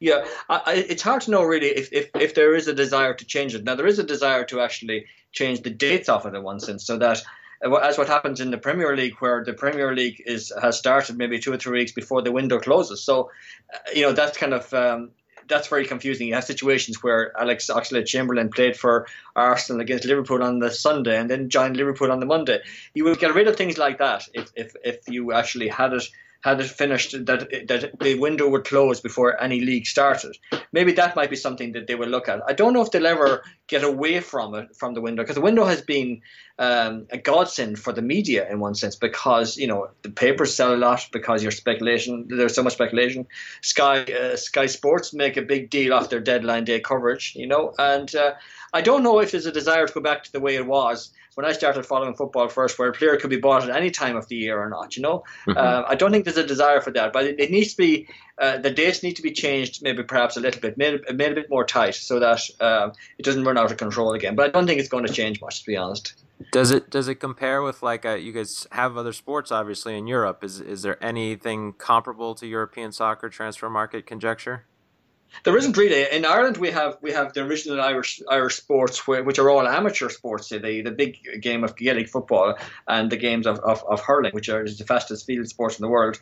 Yeah, 0.00 0.26
I, 0.48 0.84
it's 0.88 1.02
hard 1.02 1.22
to 1.22 1.30
know 1.30 1.44
really 1.44 1.68
if, 1.68 1.92
if, 1.92 2.10
if 2.14 2.34
there 2.34 2.54
is 2.54 2.68
a 2.68 2.74
desire 2.74 3.14
to 3.14 3.24
change 3.24 3.54
it. 3.54 3.64
Now, 3.64 3.74
there 3.74 3.86
is 3.86 3.98
a 3.98 4.02
desire 4.04 4.44
to 4.46 4.60
actually 4.60 5.06
change 5.32 5.62
the 5.62 5.70
dates 5.70 6.08
of 6.08 6.26
it 6.26 6.34
in 6.34 6.42
one 6.42 6.60
sense, 6.60 6.84
so 6.84 6.98
that 6.98 7.22
uh, 7.64 7.74
as 7.76 7.96
what 7.96 8.08
happens 8.08 8.40
in 8.40 8.50
the 8.50 8.58
Premier 8.58 8.96
League, 8.96 9.14
where 9.20 9.44
the 9.44 9.52
Premier 9.52 9.94
League 9.94 10.22
is 10.26 10.52
has 10.60 10.78
started 10.78 11.16
maybe 11.16 11.38
two 11.38 11.52
or 11.52 11.56
three 11.56 11.78
weeks 11.78 11.92
before 11.92 12.22
the 12.22 12.32
window 12.32 12.58
closes. 12.58 13.02
So, 13.02 13.30
uh, 13.72 13.78
you 13.94 14.02
know, 14.02 14.12
that's 14.12 14.36
kind 14.36 14.52
of 14.52 14.74
um, 14.74 15.10
that's 15.48 15.68
very 15.68 15.86
confusing. 15.86 16.28
You 16.28 16.34
have 16.34 16.44
situations 16.44 17.02
where 17.02 17.36
Alex 17.38 17.70
Oxlade-Chamberlain 17.70 18.50
played 18.50 18.76
for 18.76 19.06
Arsenal 19.36 19.80
against 19.80 20.04
Liverpool 20.04 20.42
on 20.42 20.58
the 20.58 20.70
Sunday 20.70 21.18
and 21.18 21.30
then 21.30 21.48
joined 21.48 21.76
Liverpool 21.76 22.12
on 22.12 22.20
the 22.20 22.26
Monday. 22.26 22.60
You 22.94 23.04
would 23.04 23.18
get 23.18 23.34
rid 23.34 23.48
of 23.48 23.56
things 23.56 23.78
like 23.78 23.98
that 23.98 24.28
if 24.32 24.50
if, 24.56 24.76
if 24.84 25.08
you 25.08 25.32
actually 25.32 25.68
had 25.68 25.92
it 25.92 26.08
had 26.44 26.60
it 26.60 26.68
finished 26.68 27.12
that 27.24 27.48
that 27.68 27.98
the 28.00 28.18
window 28.18 28.46
would 28.46 28.64
close 28.64 29.00
before 29.00 29.42
any 29.42 29.60
league 29.60 29.86
started. 29.86 30.36
Maybe 30.72 30.92
that 30.92 31.16
might 31.16 31.30
be 31.30 31.36
something 31.36 31.72
that 31.72 31.86
they 31.86 31.94
will 31.94 32.08
look 32.08 32.28
at. 32.28 32.42
I 32.46 32.52
don't 32.52 32.74
know 32.74 32.82
if 32.82 32.90
they'll 32.90 33.06
ever 33.06 33.42
get 33.66 33.82
away 33.82 34.20
from 34.20 34.54
it 34.54 34.76
from 34.76 34.92
the 34.92 35.00
window 35.00 35.22
because 35.22 35.36
the 35.36 35.40
window 35.40 35.64
has 35.64 35.80
been 35.80 36.20
um, 36.58 37.06
a 37.10 37.16
godsend 37.16 37.78
for 37.78 37.94
the 37.94 38.02
media 38.02 38.46
in 38.50 38.60
one 38.60 38.74
sense 38.74 38.94
because 38.94 39.56
you 39.56 39.66
know 39.66 39.88
the 40.02 40.10
papers 40.10 40.54
sell 40.54 40.74
a 40.74 40.76
lot 40.76 41.08
because 41.12 41.42
you're 41.42 41.50
speculation. 41.50 42.26
There's 42.28 42.54
so 42.54 42.62
much 42.62 42.74
speculation. 42.74 43.26
Sky 43.62 44.02
uh, 44.02 44.36
Sky 44.36 44.66
Sports 44.66 45.14
make 45.14 45.38
a 45.38 45.42
big 45.42 45.70
deal 45.70 45.94
off 45.94 46.10
their 46.10 46.20
deadline 46.20 46.64
day 46.64 46.78
coverage, 46.78 47.32
you 47.34 47.46
know, 47.46 47.72
and 47.78 48.14
uh, 48.14 48.34
I 48.74 48.82
don't 48.82 49.02
know 49.02 49.18
if 49.20 49.30
there's 49.30 49.46
a 49.46 49.52
desire 49.52 49.86
to 49.86 49.94
go 49.94 50.02
back 50.02 50.24
to 50.24 50.32
the 50.32 50.40
way 50.40 50.56
it 50.56 50.66
was 50.66 51.10
when 51.34 51.46
I 51.46 51.52
started 51.52 51.84
following 51.84 52.14
football 52.14 52.48
first, 52.48 52.78
where 52.78 52.88
a 52.88 52.92
player 52.92 53.16
could 53.16 53.30
be 53.30 53.38
bought 53.38 53.68
at 53.68 53.74
any 53.74 53.90
time 53.90 54.16
of 54.16 54.28
the 54.28 54.36
year 54.36 54.58
or 54.58 54.68
not. 54.68 54.96
You 54.96 55.02
know, 55.02 55.24
mm-hmm. 55.46 55.56
uh, 55.56 55.82
I 55.86 55.94
don't 55.94 56.10
think 56.10 56.24
there's 56.24 56.36
a 56.36 56.46
desire 56.46 56.80
for 56.80 56.90
that, 56.92 57.12
but 57.12 57.24
it, 57.24 57.40
it 57.40 57.50
needs 57.50 57.72
to 57.72 57.76
be 57.76 58.08
uh, 58.38 58.58
the 58.58 58.70
dates 58.70 59.02
need 59.02 59.14
to 59.16 59.22
be 59.22 59.32
changed, 59.32 59.82
maybe 59.82 60.02
perhaps 60.02 60.36
a 60.36 60.40
little 60.40 60.60
bit, 60.60 60.76
made, 60.76 61.00
made 61.14 61.32
a 61.32 61.34
bit 61.34 61.50
more 61.50 61.64
tight, 61.64 61.94
so 61.94 62.18
that 62.18 62.40
uh, 62.60 62.90
it 63.18 63.24
doesn't 63.24 63.44
run 63.44 63.56
out 63.56 63.70
of 63.70 63.76
control 63.76 64.12
again. 64.12 64.34
But 64.34 64.46
I 64.46 64.48
don't 64.48 64.66
think 64.66 64.80
it's 64.80 64.88
going 64.88 65.06
to 65.06 65.12
change 65.12 65.40
much, 65.40 65.60
to 65.60 65.66
be 65.66 65.76
honest. 65.76 66.14
Does 66.50 66.72
it 66.72 66.90
does 66.90 67.06
it 67.06 67.16
compare 67.16 67.62
with 67.62 67.82
like 67.82 68.04
a, 68.04 68.12
uh, 68.12 68.14
you 68.16 68.32
guys 68.32 68.66
have 68.72 68.96
other 68.96 69.12
sports 69.12 69.52
obviously 69.52 69.96
in 69.96 70.08
Europe? 70.08 70.42
Is 70.42 70.60
is 70.60 70.82
there 70.82 71.02
anything 71.02 71.74
comparable 71.74 72.34
to 72.34 72.46
European 72.46 72.90
soccer 72.90 73.28
transfer 73.28 73.70
market 73.70 74.04
conjecture? 74.04 74.64
There 75.44 75.56
isn't 75.56 75.76
really. 75.76 76.06
In 76.10 76.24
Ireland, 76.24 76.56
we 76.56 76.70
have 76.70 76.96
we 77.02 77.12
have 77.12 77.32
the 77.32 77.42
original 77.42 77.80
Irish 77.80 78.22
Irish 78.30 78.56
sports, 78.56 79.06
which 79.06 79.38
are 79.38 79.50
all 79.50 79.66
amateur 79.66 80.08
sports. 80.08 80.48
The 80.48 80.82
the 80.82 80.90
big 80.90 81.18
game 81.40 81.64
of 81.64 81.76
Gaelic 81.76 82.08
football 82.08 82.54
and 82.88 83.10
the 83.10 83.16
games 83.16 83.46
of, 83.46 83.58
of, 83.58 83.84
of 83.84 84.00
hurling, 84.00 84.32
which 84.32 84.48
are 84.48 84.64
the 84.64 84.84
fastest 84.84 85.26
field 85.26 85.48
sports 85.48 85.78
in 85.78 85.82
the 85.82 85.88
world. 85.88 86.18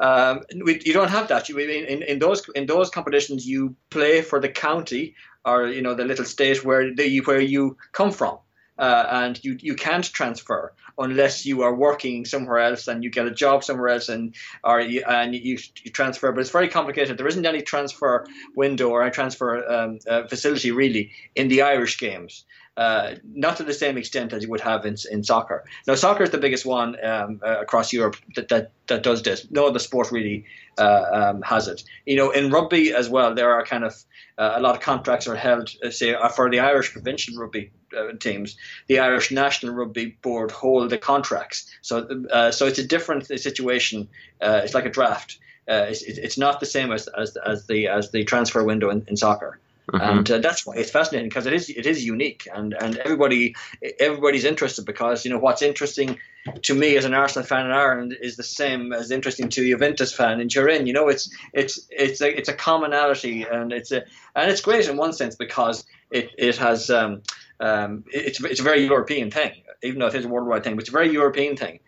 Um, 0.00 0.40
we, 0.64 0.80
you 0.84 0.92
don't 0.92 1.10
have 1.10 1.28
that. 1.28 1.48
You, 1.48 1.58
in, 1.58 2.02
in 2.02 2.18
those 2.18 2.48
in 2.54 2.66
those 2.66 2.90
competitions, 2.90 3.46
you 3.46 3.76
play 3.90 4.22
for 4.22 4.40
the 4.40 4.48
county 4.48 5.14
or 5.44 5.66
you 5.66 5.82
know 5.82 5.94
the 5.94 6.04
little 6.04 6.24
state 6.24 6.64
where 6.64 6.94
the, 6.94 7.20
where 7.20 7.40
you 7.40 7.76
come 7.92 8.10
from. 8.10 8.38
Uh, 8.78 9.06
and 9.10 9.44
you 9.44 9.56
you 9.60 9.74
can't 9.74 10.04
transfer 10.12 10.72
unless 10.98 11.44
you 11.44 11.62
are 11.62 11.74
working 11.74 12.24
somewhere 12.24 12.58
else 12.58 12.88
and 12.88 13.02
you 13.02 13.10
get 13.10 13.26
a 13.26 13.30
job 13.30 13.64
somewhere 13.64 13.88
else 13.88 14.08
and 14.08 14.34
or 14.62 14.80
you, 14.80 15.02
and 15.08 15.34
you, 15.34 15.58
you 15.82 15.90
transfer. 15.90 16.30
But 16.32 16.40
it's 16.40 16.50
very 16.50 16.68
complicated. 16.68 17.18
There 17.18 17.26
isn't 17.26 17.46
any 17.46 17.62
transfer 17.62 18.26
window 18.54 18.90
or 18.90 19.02
a 19.02 19.10
transfer 19.10 19.66
um, 19.70 19.98
uh, 20.08 20.26
facility 20.28 20.70
really 20.70 21.12
in 21.34 21.48
the 21.48 21.62
Irish 21.62 21.98
games. 21.98 22.44
Uh, 22.76 23.14
not 23.22 23.56
to 23.56 23.62
the 23.62 23.72
same 23.72 23.96
extent 23.96 24.32
as 24.32 24.42
you 24.42 24.50
would 24.50 24.60
have 24.60 24.84
in, 24.84 24.96
in 25.12 25.22
soccer. 25.22 25.64
Now, 25.86 25.94
soccer 25.94 26.24
is 26.24 26.30
the 26.30 26.38
biggest 26.38 26.66
one 26.66 26.96
um, 27.04 27.40
uh, 27.44 27.60
across 27.60 27.92
Europe 27.92 28.16
that, 28.34 28.48
that, 28.48 28.72
that 28.88 29.04
does 29.04 29.22
this. 29.22 29.48
No 29.48 29.68
other 29.68 29.78
sport 29.78 30.10
really 30.10 30.44
uh, 30.76 31.04
um, 31.12 31.42
has 31.42 31.68
it. 31.68 31.84
You 32.04 32.16
know, 32.16 32.32
in 32.32 32.50
rugby 32.50 32.92
as 32.92 33.08
well, 33.08 33.32
there 33.32 33.52
are 33.52 33.64
kind 33.64 33.84
of 33.84 33.94
uh, 34.38 34.54
a 34.56 34.60
lot 34.60 34.74
of 34.74 34.80
contracts 34.80 35.28
are 35.28 35.36
held, 35.36 35.70
uh, 35.84 35.90
say, 35.90 36.14
uh, 36.14 36.28
for 36.28 36.50
the 36.50 36.58
Irish 36.58 36.90
provincial 36.90 37.38
rugby 37.38 37.70
teams. 38.18 38.56
The 38.88 38.98
Irish 38.98 39.30
National 39.30 39.72
Rugby 39.72 40.16
Board 40.20 40.50
hold 40.50 40.90
the 40.90 40.98
contracts, 40.98 41.70
so 41.80 42.24
so 42.50 42.66
it's 42.66 42.80
a 42.80 42.86
different 42.86 43.26
situation. 43.26 44.08
it's 44.40 44.74
like 44.74 44.84
a 44.84 44.90
draft. 44.90 45.38
It's, 45.68 46.02
it's, 46.02 46.36
not 46.36 46.58
the 46.58 46.66
same 46.66 46.90
as, 46.90 47.06
as, 47.06 47.36
as 47.36 47.68
the 47.68 47.86
as 47.86 48.10
the 48.10 48.24
transfer 48.24 48.64
window 48.64 48.90
in, 48.90 49.04
in 49.06 49.16
soccer. 49.16 49.60
Mm-hmm. 49.92 50.18
And 50.18 50.30
uh, 50.30 50.38
that's 50.38 50.64
why 50.64 50.76
it's 50.76 50.90
fascinating 50.90 51.28
because 51.28 51.46
it 51.46 51.52
is 51.52 51.68
it 51.68 51.84
is 51.84 52.04
unique 52.04 52.48
and, 52.52 52.72
and 52.72 52.96
everybody 52.98 53.54
everybody's 54.00 54.44
interested 54.44 54.86
because 54.86 55.24
you 55.24 55.30
know 55.30 55.38
what's 55.38 55.60
interesting 55.60 56.18
to 56.62 56.74
me 56.74 56.96
as 56.96 57.04
an 57.04 57.12
Arsenal 57.12 57.46
fan 57.46 57.66
in 57.66 57.72
Ireland 57.72 58.16
is 58.20 58.36
the 58.36 58.42
same 58.42 58.92
as 58.92 59.10
interesting 59.10 59.48
to 59.50 59.62
a 59.62 59.70
Juventus 59.70 60.12
fan 60.12 60.40
in 60.40 60.48
Turin. 60.48 60.86
You 60.86 60.94
know, 60.94 61.08
it's 61.08 61.34
it's 61.52 61.86
it's 61.90 62.20
a 62.20 62.34
it's 62.34 62.48
a 62.48 62.54
commonality 62.54 63.42
and 63.42 63.72
it's 63.72 63.92
a 63.92 64.04
and 64.34 64.50
it's 64.50 64.60
great 64.60 64.88
in 64.88 64.96
one 64.96 65.12
sense 65.12 65.36
because 65.36 65.84
it 66.10 66.30
it 66.38 66.56
has 66.56 66.90
um, 66.90 67.22
um, 67.60 68.04
it's 68.12 68.42
it's 68.42 68.60
a 68.60 68.64
very 68.64 68.86
European 68.86 69.30
thing, 69.30 69.52
even 69.82 70.00
though 70.00 70.06
it 70.06 70.14
is 70.14 70.24
a 70.24 70.28
worldwide 70.28 70.64
thing. 70.64 70.76
But 70.76 70.82
it's 70.82 70.90
a 70.90 70.92
very 70.92 71.12
European 71.12 71.56
thing. 71.56 71.80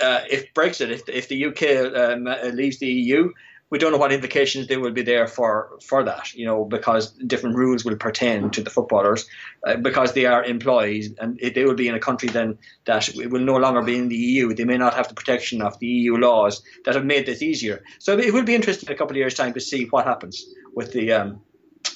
Uh, 0.00 0.20
if 0.30 0.52
Brexit, 0.54 0.90
if 0.90 1.08
if 1.08 1.28
the 1.28 1.46
UK 1.46 1.94
um, 1.94 2.24
leaves 2.54 2.78
the 2.78 2.88
EU, 2.88 3.32
we 3.70 3.78
don't 3.78 3.92
know 3.92 3.98
what 3.98 4.12
implications 4.12 4.66
there 4.66 4.80
will 4.80 4.92
be 4.92 5.02
there 5.02 5.26
for 5.26 5.78
for 5.82 6.04
that, 6.04 6.34
you 6.34 6.44
know, 6.44 6.64
because 6.64 7.10
different 7.12 7.56
rules 7.56 7.84
will 7.84 7.96
pertain 7.96 8.50
to 8.50 8.62
the 8.62 8.70
footballers 8.70 9.26
uh, 9.66 9.76
because 9.76 10.12
they 10.12 10.26
are 10.26 10.44
employees 10.44 11.14
and 11.18 11.38
they 11.38 11.64
will 11.64 11.74
be 11.74 11.88
in 11.88 11.94
a 11.94 12.00
country 12.00 12.28
then 12.28 12.58
that 12.84 13.08
will 13.16 13.40
no 13.40 13.56
longer 13.56 13.82
be 13.82 13.96
in 13.96 14.08
the 14.08 14.16
EU. 14.16 14.54
They 14.54 14.64
may 14.64 14.76
not 14.76 14.94
have 14.94 15.08
the 15.08 15.14
protection 15.14 15.62
of 15.62 15.78
the 15.78 15.86
EU 15.86 16.16
laws 16.16 16.62
that 16.84 16.94
have 16.94 17.04
made 17.04 17.26
this 17.26 17.42
easier. 17.42 17.82
So 17.98 18.18
it 18.18 18.32
will 18.32 18.44
be 18.44 18.54
interesting 18.54 18.88
in 18.88 18.94
a 18.94 18.98
couple 18.98 19.12
of 19.12 19.18
years' 19.18 19.34
time 19.34 19.54
to 19.54 19.60
see 19.60 19.84
what 19.86 20.04
happens 20.04 20.44
with 20.74 20.92
the 20.92 21.12
um, 21.12 21.40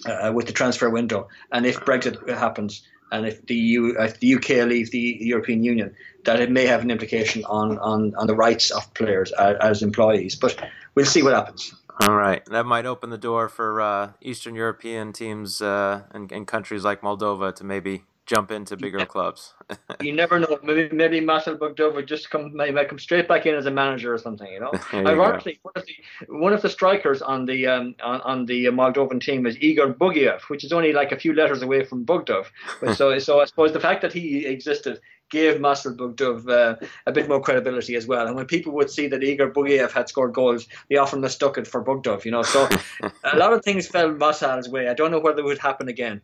uh, 0.07 0.33
with 0.35 0.47
the 0.47 0.53
transfer 0.53 0.89
window 0.91 1.29
and 1.53 1.67
if 1.67 1.81
Brexit 1.81 2.29
happens 2.29 2.83
and 3.11 3.27
if 3.27 3.45
the 3.47 3.75
if 3.99 4.21
the 4.21 4.35
UK 4.35 4.67
leave 4.67 4.91
the 4.91 5.19
European 5.21 5.63
Union, 5.65 5.95
that 6.25 6.41
it 6.41 6.51
may 6.51 6.67
have 6.67 6.83
an 6.83 6.91
implication 6.91 7.45
on 7.45 7.79
on, 7.79 8.15
on 8.17 8.27
the 8.27 8.35
rights 8.35 8.71
of 8.71 8.93
players 8.95 9.33
as, 9.33 9.57
as 9.61 9.83
employees. 9.83 10.37
But 10.37 10.63
we'll 10.95 11.07
see 11.07 11.23
what 11.23 11.35
happens. 11.35 11.75
All 12.01 12.15
right, 12.15 12.45
that 12.47 12.65
might 12.65 12.87
open 12.87 13.11
the 13.11 13.19
door 13.19 13.49
for 13.49 13.81
uh, 13.81 14.13
Eastern 14.21 14.55
European 14.55 15.13
teams 15.13 15.61
uh, 15.61 16.03
and, 16.13 16.31
and, 16.31 16.47
countries 16.47 16.85
like 16.85 17.01
Moldova 17.01 17.53
to 17.57 17.65
maybe 17.65 18.05
jump 18.29 18.51
into 18.51 18.77
bigger 18.77 19.05
clubs. 19.07 19.55
you 20.01 20.13
never 20.13 20.39
know. 20.39 20.59
Maybe 20.63 20.95
maybe 20.95 21.21
Masal 21.21 21.57
Bugduv 21.59 21.95
would 21.95 22.07
just 22.07 22.31
come 22.31 22.55
maybe 22.55 22.79
come 22.85 22.99
straight 22.99 23.27
back 23.27 23.47
in 23.47 23.55
as 23.55 23.67
a 23.67 23.71
manager 23.71 24.15
or 24.15 24.19
something. 24.19 24.47
You 24.53 24.61
know. 24.61 24.73
Ironically, 24.93 25.59
one 25.63 25.73
of 25.75 25.87
the 25.87 25.95
one 26.29 26.53
of 26.53 26.63
the 26.63 26.69
strikers 26.69 27.23
on 27.23 27.47
the 27.47 27.67
um, 27.67 27.95
on, 28.03 28.21
on 28.21 28.47
the 28.47 28.67
Moldovan 28.67 29.21
team 29.21 29.47
is 29.47 29.57
Igor 29.61 29.95
Bugaiov, 29.95 30.43
which 30.43 30.63
is 30.63 30.73
only 30.73 30.93
like 30.93 31.11
a 31.11 31.19
few 31.19 31.33
letters 31.33 31.63
away 31.63 31.85
from 31.85 32.05
Bugduv. 32.05 32.47
so 32.95 33.19
so 33.19 33.41
I 33.41 33.47
suppose 33.47 33.73
the 33.73 33.81
fact 33.81 34.03
that 34.03 34.13
he 34.13 34.47
existed 34.47 35.01
gave 35.31 35.57
Masal 35.61 35.97
Bugduv 35.97 36.49
uh, 36.49 36.87
a 37.07 37.13
bit 37.13 37.29
more 37.29 37.41
credibility 37.41 37.97
as 37.97 38.07
well. 38.07 38.27
And 38.27 38.37
when 38.37 38.47
people 38.47 38.73
would 38.75 38.91
see 38.91 39.09
that 39.09 39.23
Igor 39.23 39.51
Bugaiov 39.51 39.93
had 39.93 40.09
scored 40.09 40.33
goals, 40.33 40.67
they 40.89 40.97
often 40.97 41.21
mistook 41.21 41.59
it 41.59 41.67
for 41.67 41.83
Bugduv. 41.85 42.25
you 42.25 42.31
know. 42.31 42.43
So 42.43 42.69
a 43.25 43.37
lot 43.37 43.53
of 43.53 43.65
things 43.65 43.89
fell 43.89 44.11
Marcel's 44.11 44.69
way. 44.69 44.89
I 44.89 44.95
don't 44.95 45.11
know 45.11 45.21
whether 45.21 45.41
it 45.41 45.45
would 45.45 45.59
happen 45.59 45.89
again. 45.89 46.21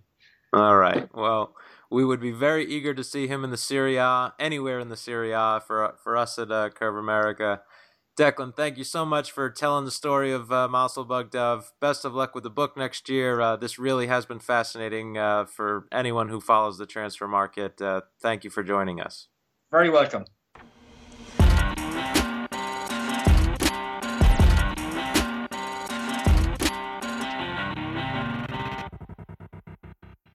All 0.55 0.77
right. 0.77 1.09
Well, 1.13 1.55
we 1.95 2.05
would 2.05 2.21
be 2.21 2.33
very 2.33 2.67
eager 2.67 2.93
to 2.93 3.05
see 3.05 3.29
him 3.29 3.45
in 3.45 3.51
the 3.51 3.57
Serie 3.57 3.97
A, 3.97 4.35
anywhere 4.39 4.81
in 4.81 4.89
the 4.89 4.97
Serie 4.97 5.31
A 5.31 5.63
for 5.65 5.95
for 6.03 6.17
us 6.17 6.39
at 6.39 6.51
uh, 6.51 6.71
Calcio 6.71 6.99
America. 6.99 7.63
Declan, 8.19 8.55
thank 8.55 8.77
you 8.79 8.85
so 8.85 9.05
much 9.05 9.33
for 9.33 9.51
telling 9.51 9.85
the 9.85 9.91
story 9.91 10.31
of 10.33 10.53
uh, 10.53 10.69
Masal 10.71 11.07
Bugduv. 11.07 11.71
Best 11.81 12.05
of 12.05 12.15
luck 12.15 12.35
with 12.35 12.45
the 12.45 12.51
book 12.51 12.77
next 12.77 13.09
year. 13.09 13.41
Uh, 13.41 13.57
this 13.57 13.79
really 13.79 14.07
has 14.07 14.25
been 14.25 14.39
fascinating 14.39 15.19
uh, 15.19 15.47
for 15.47 15.89
anyone 15.91 16.29
who 16.29 16.41
follows 16.41 16.79
the 16.79 16.87
transfer 16.87 17.27
market. 17.27 17.81
Uh, 17.81 18.03
thank 18.21 18.45
you 18.45 18.51
for 18.51 18.63
joining 18.63 19.01
us. 19.01 19.29
Very 19.73 19.91
welcome. 19.91 20.27